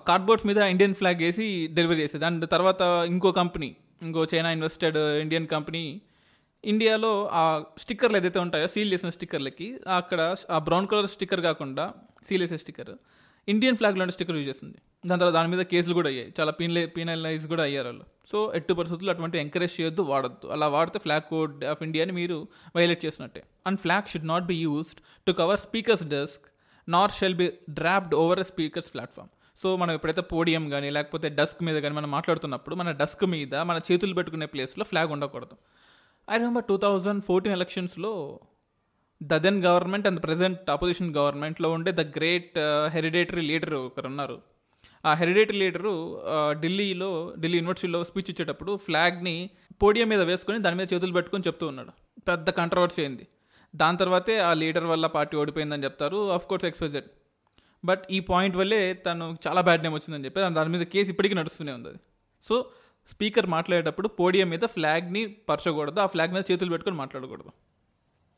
కార్డ్బోర్డ్స్ 0.08 0.48
మీద 0.48 0.58
Indian 0.74 0.96
flag 0.96 1.20
వేసి 1.26 1.48
delivery 1.74 2.02
చేసేది. 2.04 2.26
And 2.26 2.46
తర్వాత 2.50 2.82
ఇంకో 3.08 3.32
కంపెనీ 3.32 3.76
ఇంకో 4.04 4.22
చైనా 4.34 4.52
ఇన్వెస్టెడ్ 4.52 4.98
ఇండియన్ 4.98 5.48
కంపెనీ 5.48 5.84
ఇండియాలో 6.64 7.28
ఆ 7.28 7.64
స్టిక్కర్లు 7.78 8.18
ఏదైతే 8.18 8.40
ఉంటాయో 8.40 8.68
సీల్ 8.68 8.94
చేసిన 8.94 9.10
స్టిక్కర్లకి 9.10 9.80
అక్కడ 9.98 10.36
ఆ 10.50 10.58
బ్రౌన్ 10.58 10.88
కలర్ 10.88 11.08
స్టిక్కర్ 11.08 11.42
కాకుండా 11.42 11.94
సీల్ 12.30 12.44
చేసే 12.44 12.58
స్టిక్కర్ 12.58 12.90
ఇండియన్ 13.48 13.78
ఫ్లాగ్ 13.78 13.98
లాంటి 13.98 14.12
స్టిక్కర్ 14.12 14.38
యూజ్ 14.38 14.50
చేస్తుంది. 14.50 14.78
దాని 15.06 15.20
తర్వాత 15.20 15.34
దాని 15.34 15.48
మీద 15.48 15.60
కేసులు 15.60 15.94
కూడా 15.94 16.10
అయ్యాయి. 16.10 16.34
చాలా 16.40 16.52
పీనలై 16.52 16.86
పీనలైజ్ 16.86 17.48
కూడా 17.48 17.64
అయ్యారు 17.64 17.88
వాళ్ళు. 17.88 18.06
సో 18.32 18.54
ఎట్టు 18.56 18.74
పరిస్థితుల్లో 18.74 19.14
అటువంటి 19.14 19.38
ఎంకరేజ్ 19.38 19.82
చేయొద్దు 19.82 20.02
వాడద్దు. 20.02 20.48
అలా 20.48 20.68
వాడితే 20.68 21.00
ఫ్లాగ్ 21.00 21.22
కోడ్ 21.22 21.64
ఆఫ్ 21.64 21.84
ఇండియాని 21.84 22.12
మీరు 22.12 22.48
వైలేట్ 22.76 23.06
చేసినట్టే. 23.06 23.44
And 23.68 23.80
flag 23.80 24.08
should 24.08 24.28
not 24.28 24.44
be 24.44 24.56
used 24.56 25.28
to 25.28 25.32
cover 25.32 25.60
speakers 25.60 26.04
desk 26.04 26.42
nor 26.90 27.12
shall 27.12 27.36
be 27.36 27.54
draped 27.70 28.16
over 28.16 28.40
a 28.40 28.44
speakers 28.44 28.94
platform 28.94 29.30
so 29.58 29.78
మనం 29.78 29.94
ఎప్పుడైతే 29.94 30.22
పోడియం 30.22 30.70
కానీ 30.70 30.90
లేకపోతే 30.90 31.30
డస్క్ 31.30 31.64
మీద 31.64 31.82
కానీ 31.82 31.96
మనం 31.96 32.12
మాట్లాడుతున్నప్పుడు 32.12 32.76
మన 32.76 32.92
డస్క్ 32.92 33.26
మీద 33.26 33.56
మన 33.56 33.80
చేతులు 33.92 34.14
పెట్టుకునే 34.14 34.46
ప్లేస్లో 34.46 34.84
ఫ్లాగ్ 34.84 35.12
ఉండకూడదు. 35.12 35.58
I 36.28 36.36
remember 36.42 36.66
two 36.70 36.76
thousand 36.84 37.22
fourteen 37.28 37.54
ఎలక్షన్స్లో 37.56 38.12
the 39.22 39.38
then 39.46 39.58
government 39.66 40.06
and 40.10 40.20
present 40.26 40.70
opposition 40.76 41.10
గవర్నమెంట్లో 41.18 41.70
ఉండే 41.78 41.92
ద 42.00 42.04
గ్రేట్ 42.18 42.58
హెరిడేటరీ 42.94 43.44
లీడర్ 43.50 43.76
ఒకరు 43.80 44.08
ఉన్నారు. 44.12 44.38
ఆ 45.04 45.12
హెరిడేటరీ 45.22 45.58
లీడరు 45.64 45.94
uh, 46.34 46.52
ఢిల్లీలో 46.62 47.10
ఢిల్లీ 47.42 47.58
యూనివర్సిటీలో 47.60 48.00
స్పీచ్ 48.10 48.30
ఇచ్చేటప్పుడు 48.34 48.72
ఫ్లాగ్ని 48.86 49.36
పోడియం 49.82 50.08
మీద 50.14 50.22
వేసుకొని 50.30 50.60
దాని 50.66 50.78
మీద 50.80 50.88
చేతులు 50.94 51.16
పెట్టుకొని 51.18 51.46
చెప్తూ 51.48 51.68
ఉన్నాడు. 51.72 51.92
పెద్ద 52.30 52.50
కంట్రవర్సీ 52.60 53.02
అయింది. 53.04 53.26
దాని 53.74 54.00
తర్వాతే 54.04 54.36
ఆ 54.50 54.52
లీడర్ 54.62 54.88
వల్ల 54.94 55.08
పార్టీ 55.18 55.36
ఓడిపోయిందని 55.42 55.86
చెప్తారు 55.88 56.20
ఆఫ్ 56.38 56.48
కోర్స్ 56.52 56.68
ఎక్స్పెజెడ్ 56.70 57.08
బట్ 57.84 58.04
ఈ 58.16 58.20
పాయింట్ 58.32 58.56
వల్లే 58.62 58.82
తను 59.06 59.26
చాలా 59.46 59.62
బ్యాడ్ 59.68 59.84
నేమ్ 59.86 59.96
వచ్చిందని 59.98 60.26
చెప్పి 60.28 60.42
దాని 60.60 60.72
మీద 60.76 60.86
కేసు 60.94 61.10
ఇప్పటికీ 61.14 61.36
నడుస్తూనే 61.42 61.74
ఉంది 61.80 61.94
సో 62.44 62.56
స్పీకర్ 63.12 63.48
మాట్లాడేటప్పుడు 63.56 64.08
పోడియం 64.20 64.50
మీద 64.54 64.66
ఫ్లాగ్ని 64.76 65.24
పరచకూడదు 65.50 66.00
ఆ 66.06 66.08
ఫ్లాగ్ 66.14 66.34
మీద 66.36 66.44
చేతులు 66.52 66.72
పెట్టుకొని 66.74 66.98
మాట్లాడకూడదు. 67.04 67.52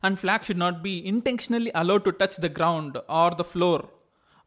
And 0.02 0.18
flag 0.22 0.44
should 0.46 0.62
not 0.66 0.80
be 0.86 0.94
intentionally 1.12 1.72
allowed 1.82 2.04
to 2.08 2.12
touch 2.22 2.38
the 2.46 2.50
ground 2.58 2.96
or 3.22 3.36
the 3.40 3.44
floor 3.52 3.84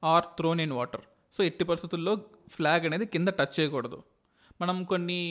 or 0.03 0.27
thrown 0.39 0.61
in 0.65 0.75
water 0.79 1.05
so 1.35 1.41
ఎట్టి 1.49 1.63
పరిస్థితుల్లో 1.69 2.13
ఫ్లాగ్ 2.55 2.83
అనేది 2.89 3.05
కింద 3.13 3.29
టచ్ 3.39 3.55
చేయకూడదు. 3.57 3.97
మనం 4.61 4.77
కొన్ని 4.91 5.21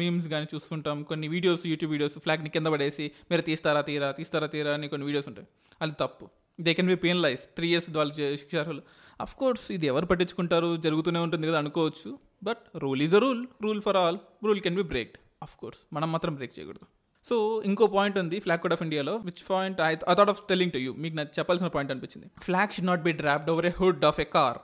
మీమ్స్ 0.00 0.26
కానీ 0.32 0.46
చూస్తుంటాం 0.52 0.98
కొన్ని 1.08 1.26
వీడియోస్ 1.34 1.64
యూట్యూబ్ 1.70 1.90
వీడియోస్ 1.94 2.16
ఫ్లాగ్ని 2.24 2.50
కింద 2.54 2.68
పడేసి 2.74 3.06
మీరు 3.30 3.42
తీస్తారా 3.48 3.80
తీరా 3.88 4.08
తీస్తారా 4.18 4.46
తీరా 4.54 4.72
అని 4.78 4.86
కొన్ని 4.92 5.06
వీడియోస్ 5.08 5.28
ఉంటాయి. 5.30 5.48
అది 5.82 5.94
తప్పు. 6.02 6.26
They 6.66 6.70
can 6.78 6.88
be 6.92 6.96
penalise 7.04 7.42
three 7.56 7.66
years 7.72 7.88
వాళ్ళు 7.98 8.14
శిక్షార్హులు 8.42 8.82
అఫ్ 9.20 9.36
కోర్స్ 9.36 9.72
ఇది 9.72 9.86
ఎవరు 9.86 10.06
పట్టించుకుంటారు? 10.06 10.76
జరుగుతూనే 10.76 11.20
ఉంటుంది 11.26 11.46
కదా 11.48 11.58
అనుకోవచ్చు. 11.58 12.18
But 12.48 12.62
rule 12.76 13.02
is 13.02 13.14
a 13.14 13.18
rule 13.18 13.46
rule 13.64 13.82
for 13.86 13.96
all 13.96 14.18
rule 14.46 14.60
can 14.60 14.76
be 14.76 14.82
breaked 14.82 15.18
of 15.42 15.56
course 15.56 15.80
మనం 15.92 16.12
మాత్రం 16.12 16.34
బ్రేక్ 16.34 16.58
చేయకూడదు. 16.58 16.86
సో 17.26 17.62
ఇంకో 17.64 17.86
పాయింట్ 17.86 18.18
ఉంది 18.18 18.40
ఫ్లాగ్ 18.40 18.60
కోడ్ 18.60 18.72
ఆఫ్ 18.72 18.82
ఇండియాలో 18.82 19.16
which 19.28 19.42
point 19.50 19.80
I 19.80 19.94
thought 19.94 20.30
of 20.34 20.40
telling 20.48 20.72
to 20.72 20.78
you 20.78 20.92
మీకు 20.92 21.16
నాకు 21.16 21.32
చెప్పాల్సిన 21.38 21.66
పాయింట్ 21.66 21.92
అనిపించింది. 21.92 22.28
Flag 22.46 22.72
should 22.72 22.86
not 22.86 23.02
be 23.02 23.12
draped 23.12 23.50
over 23.50 23.66
a 23.66 23.72
hood 23.80 24.04
of 24.04 24.20
a 24.20 24.28
car 24.36 24.58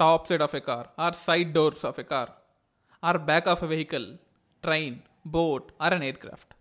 top 0.00 0.28
side 0.28 0.42
of 0.42 0.54
a 0.54 0.60
car 0.60 0.86
or 0.98 1.14
side 1.26 1.52
doors 1.52 1.84
of 1.86 2.00
a 2.00 2.02
car 2.02 2.30
or 3.04 3.18
back 3.18 3.48
of 3.48 3.64
a 3.64 3.66
vehicle 3.66 4.08
train 4.62 4.96
boat 5.26 5.66
or 5.80 5.94
an 5.94 6.02
aircraft 6.16 6.52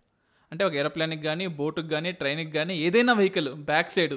అంటే 0.51 0.63
ఒక 0.65 0.73
ఏరోప్లేన్కి 0.73 1.21
కానీ 1.21 1.47
బోటుకి 1.47 1.87
కానీ 1.87 2.11
ట్రైన్కి 2.11 2.51
కానీ 2.51 2.73
ఏదైనా 2.77 3.13
vehicle 3.13 3.53
back 3.53 3.91
side 3.91 4.15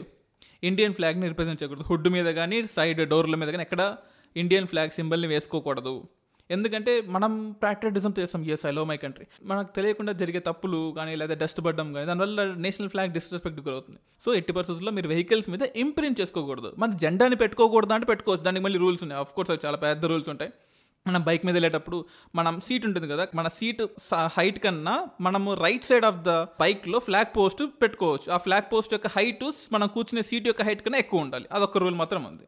Indian 0.65 0.95
ఫ్లాగ్ని 0.95 1.29
represent 1.29 1.63
చేయకూడదు. 1.63 1.85
హుడ్ 1.91 2.09
మీద 2.09 2.35
కానీ 2.35 2.67
సైడ్ 2.67 3.09
డోర్ల 3.09 3.37
మీద 3.37 3.49
కానీ 3.49 3.63
ఎక్కడ 3.63 3.97
ఇండియన్ 4.37 4.67
ఫ్లాగ్ 4.67 4.91
సింబల్ని 4.91 5.29
వేసుకోకూడదు. 5.29 6.09
ఎందుకంటే 6.51 7.01
మనం 7.01 7.57
ప్రాక్టిడిజం 7.63 8.15
చేస్తాం. 8.19 8.45
Yes 8.45 8.67
I 8.67 8.71
love 8.71 8.85
my 8.85 8.97
country 8.97 9.27
మనకు 9.43 9.75
తెలియకుండా 9.77 10.13
జరిగే 10.13 10.39
తప్పులు 10.39 10.93
కానీ 10.97 11.17
లేదా 11.17 11.35
డస్ట్ 11.35 11.61
పడడం 11.65 11.93
కానీ 11.93 12.07
దానివల్ల 12.07 12.55
నేషనల్ 12.55 12.91
ఫ్లాగ్ 12.91 13.11
డిస్రెస్పెక్ట్ 13.13 13.61
గురవుతుంది 13.61 13.99
సో 14.25 14.35
ఎట్టి 14.35 14.53
పరిస్థితుల్లో 14.53 14.93
మీరు 14.93 15.09
వెహికల్స్ 15.09 15.51
మీద 15.51 15.63
ఇంప్రింట్ 15.63 16.21
చేసుకోకూడదు. 16.21 16.75
మన 16.79 16.91
జెండాని 16.91 17.37
పెట్టుకోకూడదు 17.37 17.93
అంటే 17.93 18.07
పెట్టుకోవచ్చు. 18.07 18.43
దానికి 18.43 18.65
మళ్ళీ 18.65 18.79
రూల్స్ 18.79 19.03
ఉన్నాయి. 19.03 19.21
ఆఫ్ 19.21 19.33
కోర్స్ 19.33 19.67
చాలా 19.67 19.77
పెద్ద 19.77 20.05
రూల్స్ 20.05 20.29
ఉంటాయి. 20.29 20.53
మనం 21.07 21.23
బైక్ 21.23 21.47
మీద 21.47 21.55
వెళ్ళేటప్పుడు 21.55 22.05
మనం 22.35 22.61
సీట్ 22.61 22.87
ఉంటుంది 22.87 23.09
కదా 23.09 23.27
మన 23.35 23.49
సీట్ 23.49 23.83
హైట్ 24.15 24.59
కన్నా 24.59 25.09
మనము 25.21 25.55
రైట్ 25.55 25.85
సైడ్ 25.85 26.05
ఆఫ్ 26.05 26.17
ద 26.17 26.29
బైక్లో 26.61 26.99
ఫ్లాగ్ 26.99 27.37
పోస్ట్ 27.37 27.63
పెట్టుకోవచ్చు. 27.83 28.33
ఆ 28.33 28.37
ఫ్లాగ్ 28.37 28.73
పోస్ట్ 28.73 28.93
యొక్క 28.95 29.07
హైట్ 29.07 29.45
మనం 29.73 29.87
కూర్చునే 29.87 30.23
సీట్ 30.23 30.47
యొక్క 30.47 30.63
హైట్ 30.63 30.85
కన్నా 30.85 30.99
ఎక్కువ 30.99 31.21
ఉండాలి. 31.21 31.47
అదొక 31.53 31.79
రూల్ 31.79 31.95
మాత్రం 31.95 32.25
ఉంది. 32.25 32.43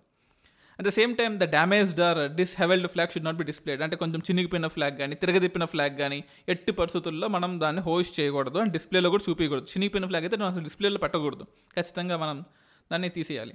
At 0.79 0.87
the 0.87 0.89
same 0.89 1.17
time 1.17 1.39
the 1.39 1.45
damaged 1.45 2.01
or 2.01 2.33
dishevelled 2.33 2.89
flag 2.89 3.09
should 3.09 3.25
not 3.25 3.37
be 3.37 3.45
displayed 3.45 3.83
అంటే 3.83 3.97
కొంచెం 3.97 4.21
చినిగిపోయిన 4.31 4.67
ఫ్లాగ్ 4.67 4.97
కానీ 4.97 5.15
తిరగదిప్పిన 5.15 5.65
ఫ్లాగ్ 5.65 5.97
కానీ 5.97 6.25
ఎట్టి 6.49 6.73
పరిస్థితుల్లో 6.73 7.29
మనం 7.29 7.61
దాన్ని 7.61 7.83
హోస్ట్ 7.83 8.21
చేయకూడదు 8.21 8.59
అండ్ 8.59 8.73
డిస్ప్లేలో 8.73 9.11
కూడా 9.11 9.31
చూపించకూడదు 9.31 9.65
చినిగిపోయిన 9.65 10.07
ఫ్లాగ్ 10.07 10.25
అయితే 10.25 10.37
మనం 10.37 10.49
అసలు 10.49 10.63
డిస్ప్లేలో 10.63 10.99
పెట్టకూడదు. 10.99 11.43
ఖచ్చితంగా 11.77 12.17
మనం 12.17 12.45
దాన్ని 12.93 13.09
తీసేయాలి. 13.09 13.55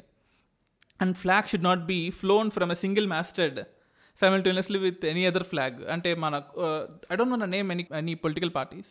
And 1.02 1.18
flag 1.18 1.50
should 1.50 1.64
not 1.64 1.80
be 1.80 2.10
flown 2.10 2.52
from 2.52 2.72
a 2.72 2.76
single 2.76 3.08
masthead 3.08 3.60
simultaneously 4.20 4.80
with 4.80 5.06
any 5.06 5.26
other 5.26 5.44
flag 5.44 5.78
అంటే 5.92 6.10
మన 6.24 6.42
I 7.12 7.16
don't 7.16 7.40
know 7.40 7.46
name 7.46 7.72
any 7.72 7.86
any 7.98 8.14
political 8.14 8.52
parties 8.56 8.90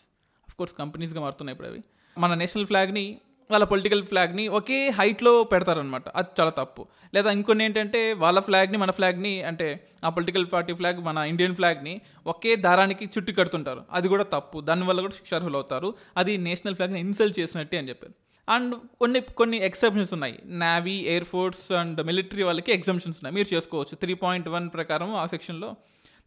of 0.49 0.57
course 0.57 0.75
కంపెనీస్గా 0.79 1.21
మారుతున్నాయి 1.21 1.55
ఇప్పుడు 1.55 1.69
అవి. 1.69 1.83
మన 2.19 2.35
నేషనల్ 2.35 2.67
ఫ్లాగ్ని 2.67 3.05
వాళ్ళ 3.51 3.65
పొలిటికల్ 3.65 4.03
ఫ్లాగ్ని 4.07 4.49
ఒకే 4.59 4.89
హైట్లో 4.89 5.33
పెడతారనమాట 5.45 6.09
అది 6.09 6.29
చాలా 6.41 6.51
తప్పు. 6.51 6.83
లేదా 7.15 7.31
ఇంకొన్ని 7.31 7.65
ఏంటంటే 7.65 8.13
వాళ్ళ 8.13 8.41
ఫ్లాగ్ని 8.41 8.79
మన 8.79 8.91
ఫ్లాగ్ని 8.91 9.33
అంటే 9.43 9.69
ఆ 10.05 10.09
పొలిటికల్ 10.09 10.47
పార్టీ 10.53 10.73
ఫ్లాగ్ 10.73 11.01
మన 11.09 11.19
ఇండియన్ 11.33 11.55
ఫ్లాగ్ని 11.55 12.01
ఒకే 12.27 12.57
దారానికి 12.67 13.05
చుట్టి 13.05 13.33
కడుతుంటారు 13.33 13.85
అది 13.93 14.09
కూడా 14.09 14.25
తప్పు. 14.35 14.61
దానివల్ల 14.61 15.01
కూడా 15.01 15.15
శిక్షార్హులు 15.15 15.55
అవుతారు 15.55 15.95
అది 16.17 16.37
నేషనల్ 16.49 16.75
ఫ్లాగ్ని 16.75 17.01
ఇన్సల్ట్ 17.01 17.39
చేసినట్టే 17.41 17.79
అని 17.79 17.89
చెప్పారు. 17.89 18.15
అండ్ 18.49 18.75
కొన్ని 19.01 19.21
కొన్ని 19.21 19.57
ఎక్సెప్షన్స్ 19.57 20.13
ఉన్నాయి. 20.15 20.39
Navy 20.45 20.97
air 21.13 21.25
force 21.25 21.73
and 21.73 22.03
military 22.07 22.43
వాళ్ళకి 22.43 22.73
ఎగ్జామ్షన్స్ 22.73 23.19
ఉన్నాయి. 23.19 23.35
మీరు 23.35 23.55
చేసుకోవచ్చు. 23.55 23.95
త్రీ 23.95 24.15
పాయింట్ 24.15 24.49
వన్ 24.49 24.71
ప్రకారం 24.71 25.15
ఆ 25.15 25.27
సెక్షన్లో 25.27 25.77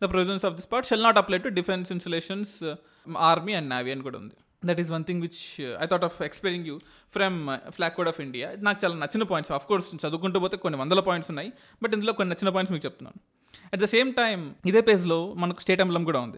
the 0.03 0.09
provisions 0.09 0.45
of 0.45 0.55
this 0.55 0.71
part 0.71 0.87
shall 0.87 1.03
not 1.03 1.17
apply 1.17 1.37
to 1.37 1.47
defence 1.47 1.91
installations 1.91 2.75
army 3.17 3.53
and 3.53 3.69
navy 3.69 3.91
అని 3.91 4.01
కూడా 4.01 4.17
ఉంది. 4.17 4.35
That 4.65 4.79
is 4.79 4.91
one 4.91 5.03
thing 5.03 5.21
which 5.21 5.61
I 5.83 5.85
thought 5.85 6.03
of 6.03 6.21
explaining 6.21 6.67
you 6.67 6.79
from 7.13 7.57
flag 7.69 7.91
code 7.91 8.07
of 8.07 8.21
India 8.21 8.55
నాకు 8.57 8.85
చాలా 8.85 8.95
నచ్చిన 8.95 9.23
points 9.23 9.51
of 9.51 9.65
course 9.65 9.95
చదువుకుంటూ 10.05 10.39
పోతే 10.39 10.57
కొన్ని 10.57 10.79
వందల 10.79 10.99
పాయింట్స్ 10.99 11.31
ఉన్నాయి. 11.31 11.51
బట్ 11.83 11.93
ఇందులో 11.93 12.13
కొన్ని 12.13 12.35
నచ్చిన 12.35 12.49
పాయింట్స్ 12.49 12.73
మీకు 12.73 12.85
చెప్తున్నాను. 12.85 13.19
అట్ 13.73 13.81
ద 13.81 13.85
సేమ్ 13.85 14.13
టైం 14.13 14.55
ఇదే 14.65 14.81
పేజ్లో 14.81 15.33
మనకు 15.33 15.61
స్టేట్ 15.61 15.81
ఎంబ్లం 15.81 16.03
కూడా 16.03 16.19
ఉంది. 16.19 16.37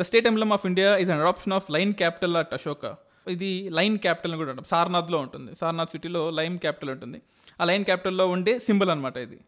The 0.00 0.02
state 0.02 0.26
emblem 0.26 0.52
of 0.52 0.66
India 0.66 0.96
is 0.96 1.10
an 1.10 1.20
adaptation 1.20 1.52
of 1.52 1.70
lion 1.70 1.94
capital 1.94 2.36
at 2.36 2.54
Ashoka 2.54 2.86
ఇది 3.28 3.70
లైన్ 3.72 3.98
క్యాపిటల్ 3.98 4.32
అని 4.32 4.38
కూడా 4.38 4.50
ఉంటుంది 4.50 4.68
సార్నాథ్లో 4.68 5.18
ఉంటుంది. 5.18 5.54
సార్నాథ్ 5.54 5.90
సిటీలో 5.90 6.30
లైన్ 6.30 6.58
క్యాపిటల్ 6.58 6.90
ఉంటుంది. 6.90 7.22
ఆ 7.60 7.64
లైన్ 7.64 7.84
క్యాపిటల్లో 7.84 8.28
ఉండే 8.28 8.58
సింబల్ 8.58 8.90
అనమాట 8.90 9.16
ఇది. 9.16 9.40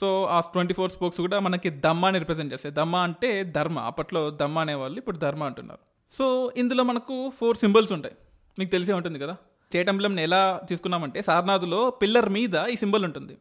సో 0.00 0.24
ఆ 0.24 0.40
ట్వంటీ 0.40 0.74
ఫోర్ 0.74 0.90
స్పోక్స్ 0.90 1.20
కూడా 1.20 1.40
మనకి 1.40 1.70
దమ్మాని 1.70 2.18
రిప్రజెంట్ 2.18 2.52
చేస్తాయి. 2.52 2.74
దమ్మ 2.74 2.96
అంటే 2.96 3.44
ధర్మ. 3.44 3.78
అప్పట్లో 3.78 4.30
దమ్మ 4.30 4.58
అనేవాళ్ళు 4.58 4.98
ఇప్పుడు 4.98 5.16
ధర్మ 5.16 5.44
అంటున్నారు. 5.44 5.80
సో 6.18 6.52
ఇందులో 6.56 6.84
మనకు 6.84 7.32
ఫోర్ 7.40 7.56
సింబల్స్ 7.56 7.92
ఉంటాయి. 7.92 8.14
మీకు 8.58 8.70
తెలిసే 8.70 8.92
ఉంటుంది 8.92 9.18
కదా? 9.18 9.32
స్టేట్ 9.32 9.90
ఎలా 10.20 10.60
తీసుకున్నామంటే 10.68 11.22
సార్నాథ్లో 11.22 11.90
పిల్లర్ 11.90 12.28
మీద 12.28 12.54
ఈ 12.56 12.76
సింబల్ 12.76 13.04
ఉంటుంది. 13.04 13.36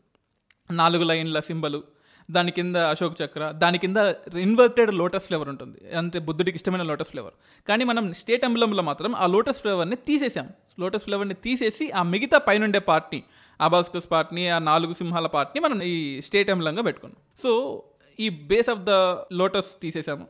నాలుగు 0.71 1.03
లైన్ల 1.03 1.39
సింబలు 1.39 1.83
దాని 2.31 2.51
కింద 2.51 2.75
అశోక్ 2.75 3.15
చక్ర 3.21 3.51
దాని 3.51 3.77
కింద 3.77 3.97
ఇన్వర్టెడ్ 4.39 4.93
లోటస్ 4.93 5.25
ఫ్లేవర్ 5.25 5.49
ఉంటుంది. 5.49 5.95
అంటే 5.97 6.19
బుద్ధుడికి 6.19 6.55
ఇష్టమైన 6.55 6.81
లోటస్ 6.81 7.09
ఫ్లేవర్ 7.09 7.33
కానీ 7.67 7.83
మనం 7.83 8.13
స్టేట్ 8.13 8.45
అంబులంలో 8.45 8.83
మాత్రం 8.83 9.15
ఆ 9.15 9.27
లోటస్ 9.27 9.59
ఫ్లేవర్ని 9.61 9.95
తీసేసాం. 9.95 10.49
లోటస్ 10.79 11.03
ఫ్లేవర్ని 11.03 11.33
తీసేసి 11.33 11.91
ఆ 11.91 12.03
మిగతా 12.03 12.37
పైనుండే 12.37 12.79
పార్ట్ని 12.79 13.23
అబాస్కస్ 13.61 14.11
పార్ట్ని 14.11 14.49
ఆ 14.49 14.59
నాలుగు 14.59 14.93
సింహాల 14.93 15.27
పార్ట్ని 15.27 15.61
మనం 15.61 15.83
ఈ 15.83 16.21
స్టేట్ 16.21 16.49
అంబులంగా 16.49 16.81
పెట్టుకున్నాం. 16.81 17.21
సో 17.43 17.83
ఈ 18.19 18.29
base 18.29 18.69
of 18.69 18.79
the 18.79 18.89
lotus 19.33 19.71
తీసేసాము. 19.81 20.27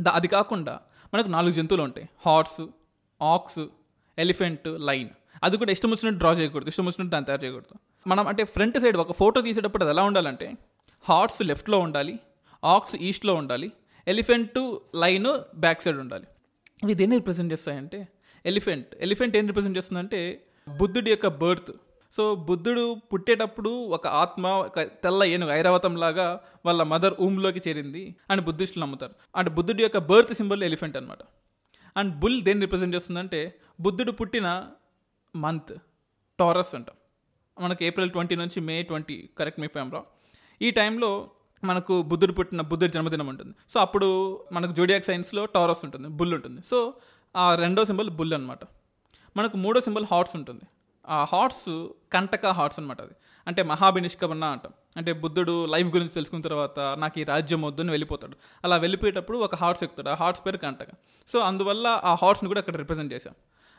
the 0.00 0.08
అది 0.08 0.28
కాకుండా 0.28 0.80
మనకు 1.14 1.28
నాలుగు 1.28 1.52
జంతువులు 1.52 1.82
ఉంటాయి. 1.82 2.08
హార్స్ 2.26 2.66
ఆక్స్ 3.22 3.64
ఎలిఫెంట్ 4.18 4.68
లైన్ 4.80 5.08
అది 5.42 5.56
కూడా 5.56 5.72
ఇష్టం 5.72 5.90
వచ్చినట్టు 5.90 6.18
డ్రా 6.18 6.30
చేయకూడదు 6.32 6.68
ఇష్టం 6.68 6.84
వచ్చినట్టు 6.84 7.12
దాన్ని 7.12 7.26
తయారు 7.26 7.44
చేయకూడదు. 7.44 7.74
మనం 8.06 8.24
అంటే 8.26 8.44
ఫ్రంట్ 8.44 8.78
సైడ్ 8.78 8.96
ఒక 8.96 9.12
ఫోటో 9.12 9.40
తీసేటప్పుడు 9.40 9.84
అది 9.84 9.92
ఎలా 9.92 10.02
ఉండాలంటే 10.02 10.46
హార్ట్స్ 11.08 11.42
లెఫ్ట్లో 11.42 11.78
ఉండాలి 11.78 12.14
ఆక్స్ 12.64 12.96
ఈస్ట్లో 12.96 13.34
ఉండాలి 13.34 13.72
ఎలిఫెంట్ 14.08 14.78
లైన్ 14.94 15.26
బ్యాక్ 15.56 15.82
సైడ్ 15.82 15.96
ఉండాలి. 15.96 16.26
ఇవి 16.82 16.94
దేన్ని 16.94 17.16
రిప్రజెంట్ 17.16 17.52
చేస్తాయంటే 17.52 18.08
ఎలిఫెంట్ 18.46 18.94
ఎలిఫెంట్ 19.00 19.36
ఏం 19.36 19.46
రిప్రజెంట్ 19.46 19.78
చేస్తుందంటే 19.78 20.20
బుద్ధుడి 20.78 21.10
యొక్క 21.10 21.26
బర్త్ 21.26 21.72
సో 22.16 22.34
బుద్ధుడు 22.34 22.96
పుట్టేటప్పుడు 23.12 23.68
ఒక 23.96 24.06
ఆత్మ 24.06 24.46
ఒక 24.46 24.80
తెల్ల 24.80 25.24
ఏనుగు 25.24 25.50
ఐరావతం 25.50 25.96
లాగా 25.96 26.40
వాళ్ళ 26.66 26.82
మదర్ 26.82 27.14
ఊమ్లోకి 27.20 27.60
చేరింది 27.68 28.16
అని 28.30 28.40
బుద్ధిస్టులు 28.40 28.84
నమ్ముతారు. 28.84 29.14
అంటే 29.36 29.50
బుద్ధుడి 29.50 29.82
యొక్క 29.82 29.98
బర్త్ 29.98 30.34
సింబల్ 30.34 30.62
ఎలిఫెంట్ 30.62 30.96
అనమాట 30.96 31.18
అండ్ 31.96 32.12
బుల్ 32.14 32.42
దేన్ని 32.42 32.64
రిప్రజెంట్ 32.64 32.94
చేస్తుందంటే 32.96 33.54
బుద్ధుడు 33.80 34.12
పుట్టిన 34.12 34.48
మంత్ 35.36 35.72
టారస్ 36.38 36.74
అంటాం. 36.74 36.96
మనకి 37.60 37.84
ఏప్రిల్ 37.84 38.10
ట్వంటీ 38.10 38.36
నుంచి 38.36 38.60
మే 38.60 38.82
ట్వంటీ 38.82 39.28
కరెక్ట్ 39.38 39.60
మీ 39.60 39.66
ఫేమ్రా 39.66 40.02
ఈ 40.62 40.70
టైంలో 40.70 41.30
మనకు 41.64 42.02
బుద్ధుడు 42.02 42.32
పుట్టిన 42.32 42.60
బుద్ధుడి 42.60 42.92
జన్మదినం 42.92 43.26
ఉంటుంది. 43.26 43.54
సో 43.74 43.80
అప్పుడు 43.80 44.40
మనకు 44.52 44.72
జోడియాక్ 44.72 45.04
సైన్స్లో 45.04 45.44
టారస్ 45.44 45.84
ఉంటుంది 45.84 46.08
బుల్ 46.08 46.34
ఉంటుంది. 46.34 46.60
సో 46.70 46.94
ఆ 47.36 47.54
రెండో 47.54 47.84
సింబల్ 47.84 48.10
బుల్ 48.10 48.34
అనమాట 48.34 48.58
మనకు 49.36 49.56
మూడో 49.56 49.80
సింబల్ 49.80 50.06
హార్ట్స్ 50.10 50.36
ఉంటుంది. 50.36 50.62
ఆ 51.08 51.26
హార్ట్స్ 51.32 51.88
కంటక 52.12 52.46
హార్ట్స్ 52.46 52.80
అనమాట 52.80 53.00
అది. 53.00 53.12
అంటే 53.46 53.62
మహాభినిష్కమన్న 53.62 54.44
అంటాం. 54.44 54.72
అంటే 54.96 55.12
బుద్ధుడు 55.12 55.66
లైఫ్ 55.66 55.88
గురించి 55.88 56.08
తెలుసుకున్న 56.08 56.42
తర్వాత 56.42 56.80
నాకు 56.80 57.20
ఈ 57.20 57.24
రాజ్యం 57.24 57.62
వద్దు 57.62 57.80
అని 57.80 57.90
వెళ్ళిపోతాడు. 57.90 58.36
అలా 58.64 58.76
వెళ్ళిపోయేటప్పుడు 58.76 59.38
ఒక 59.38 59.54
హార్ట్స్ 59.54 59.84
ఎక్కుతాడు. 59.84 60.08
ఆ 60.08 60.14
హార్ట్స్ 60.14 60.46
పేరు 60.46 60.56
కంటక. 60.56 60.88
సో 61.32 61.38
అందువల్ల 61.38 61.86
ఆ 61.86 62.14
హార్ట్స్ని 62.14 62.48
కూడా 62.48 62.60
అక్కడ 62.60 62.76
రిప్రజెంట్ 62.76 63.12
చేశాం. 63.12 63.34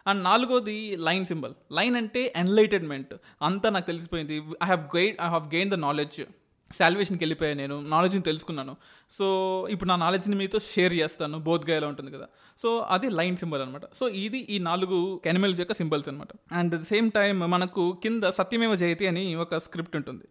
అండ్ 0.07 0.23
నాలుగోది 0.23 0.95
లైన్ 0.95 1.25
సింబల్. 1.25 1.53
లైన్ 1.71 1.95
అంటే 1.95 2.33
ఎన్లైటెడ్మెంట్ 2.35 3.15
అంతా 3.41 3.69
నాకు 3.69 3.87
తెలిసిపోయింది. 3.87 4.37
I 4.37 4.65
have 4.65 4.97
guide 4.97 5.21
I 5.21 5.27
have 5.27 5.47
gain 5.47 5.71
the 5.71 5.73
knowledge 5.73 6.21
శాల్వేషన్కి 6.72 7.24
వెళ్ళిపోయాను 7.24 7.60
నేను 7.60 7.82
నాలెడ్జ్ని 7.82 8.22
తెలుసుకున్నాను. 8.24 8.75
సో 9.12 9.25
ఇప్పుడు 9.72 9.88
నా 9.88 9.96
నాలెడ్జ్ని 9.96 10.36
మీతో 10.36 10.60
షేర్ 10.60 10.93
చేస్తాను 10.93 11.39
బోధ్గాయలో 11.39 11.88
ఉంటుంది 11.88 12.12
కదా. 12.12 12.27
సో 12.62 12.79
అది 12.79 13.10
లైన్ 13.10 13.38
సింబల్ 13.38 13.62
అనమాట 13.62 13.82
సో 13.93 14.08
ఇది 14.08 14.38
ఈ 14.38 14.60
నాలుగు 14.60 15.22
ఎనిమల్స్ 15.25 15.60
యొక్క 15.60 15.74
సింబల్స్ 15.74 16.10
అనమాట 16.10 16.27
అండ్ 16.51 16.82
ద 16.82 16.84
సేమ్ 16.84 17.12
టైం 17.12 17.39
మనకు 17.39 18.00
కింద 18.03 18.24
సత్యమేవ 18.24 18.75
జయతి 18.75 19.08
అని 19.08 19.36
ఒక 19.36 19.58
స్క్రిప్ట్ 19.58 19.96
ఉంటుంది. 19.96 20.24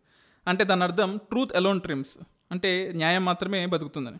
అంటే 0.46 0.64
దాని 0.64 0.82
అర్థం 0.82 1.16
ట్రూత్ 1.16 1.56
అలోన్ 1.56 1.80
ట్రిమ్స్ 1.80 2.24
అంటే 2.50 2.92
న్యాయం 2.94 3.24
మాత్రమే 3.24 3.66
బతుకుతుందని. 3.66 4.16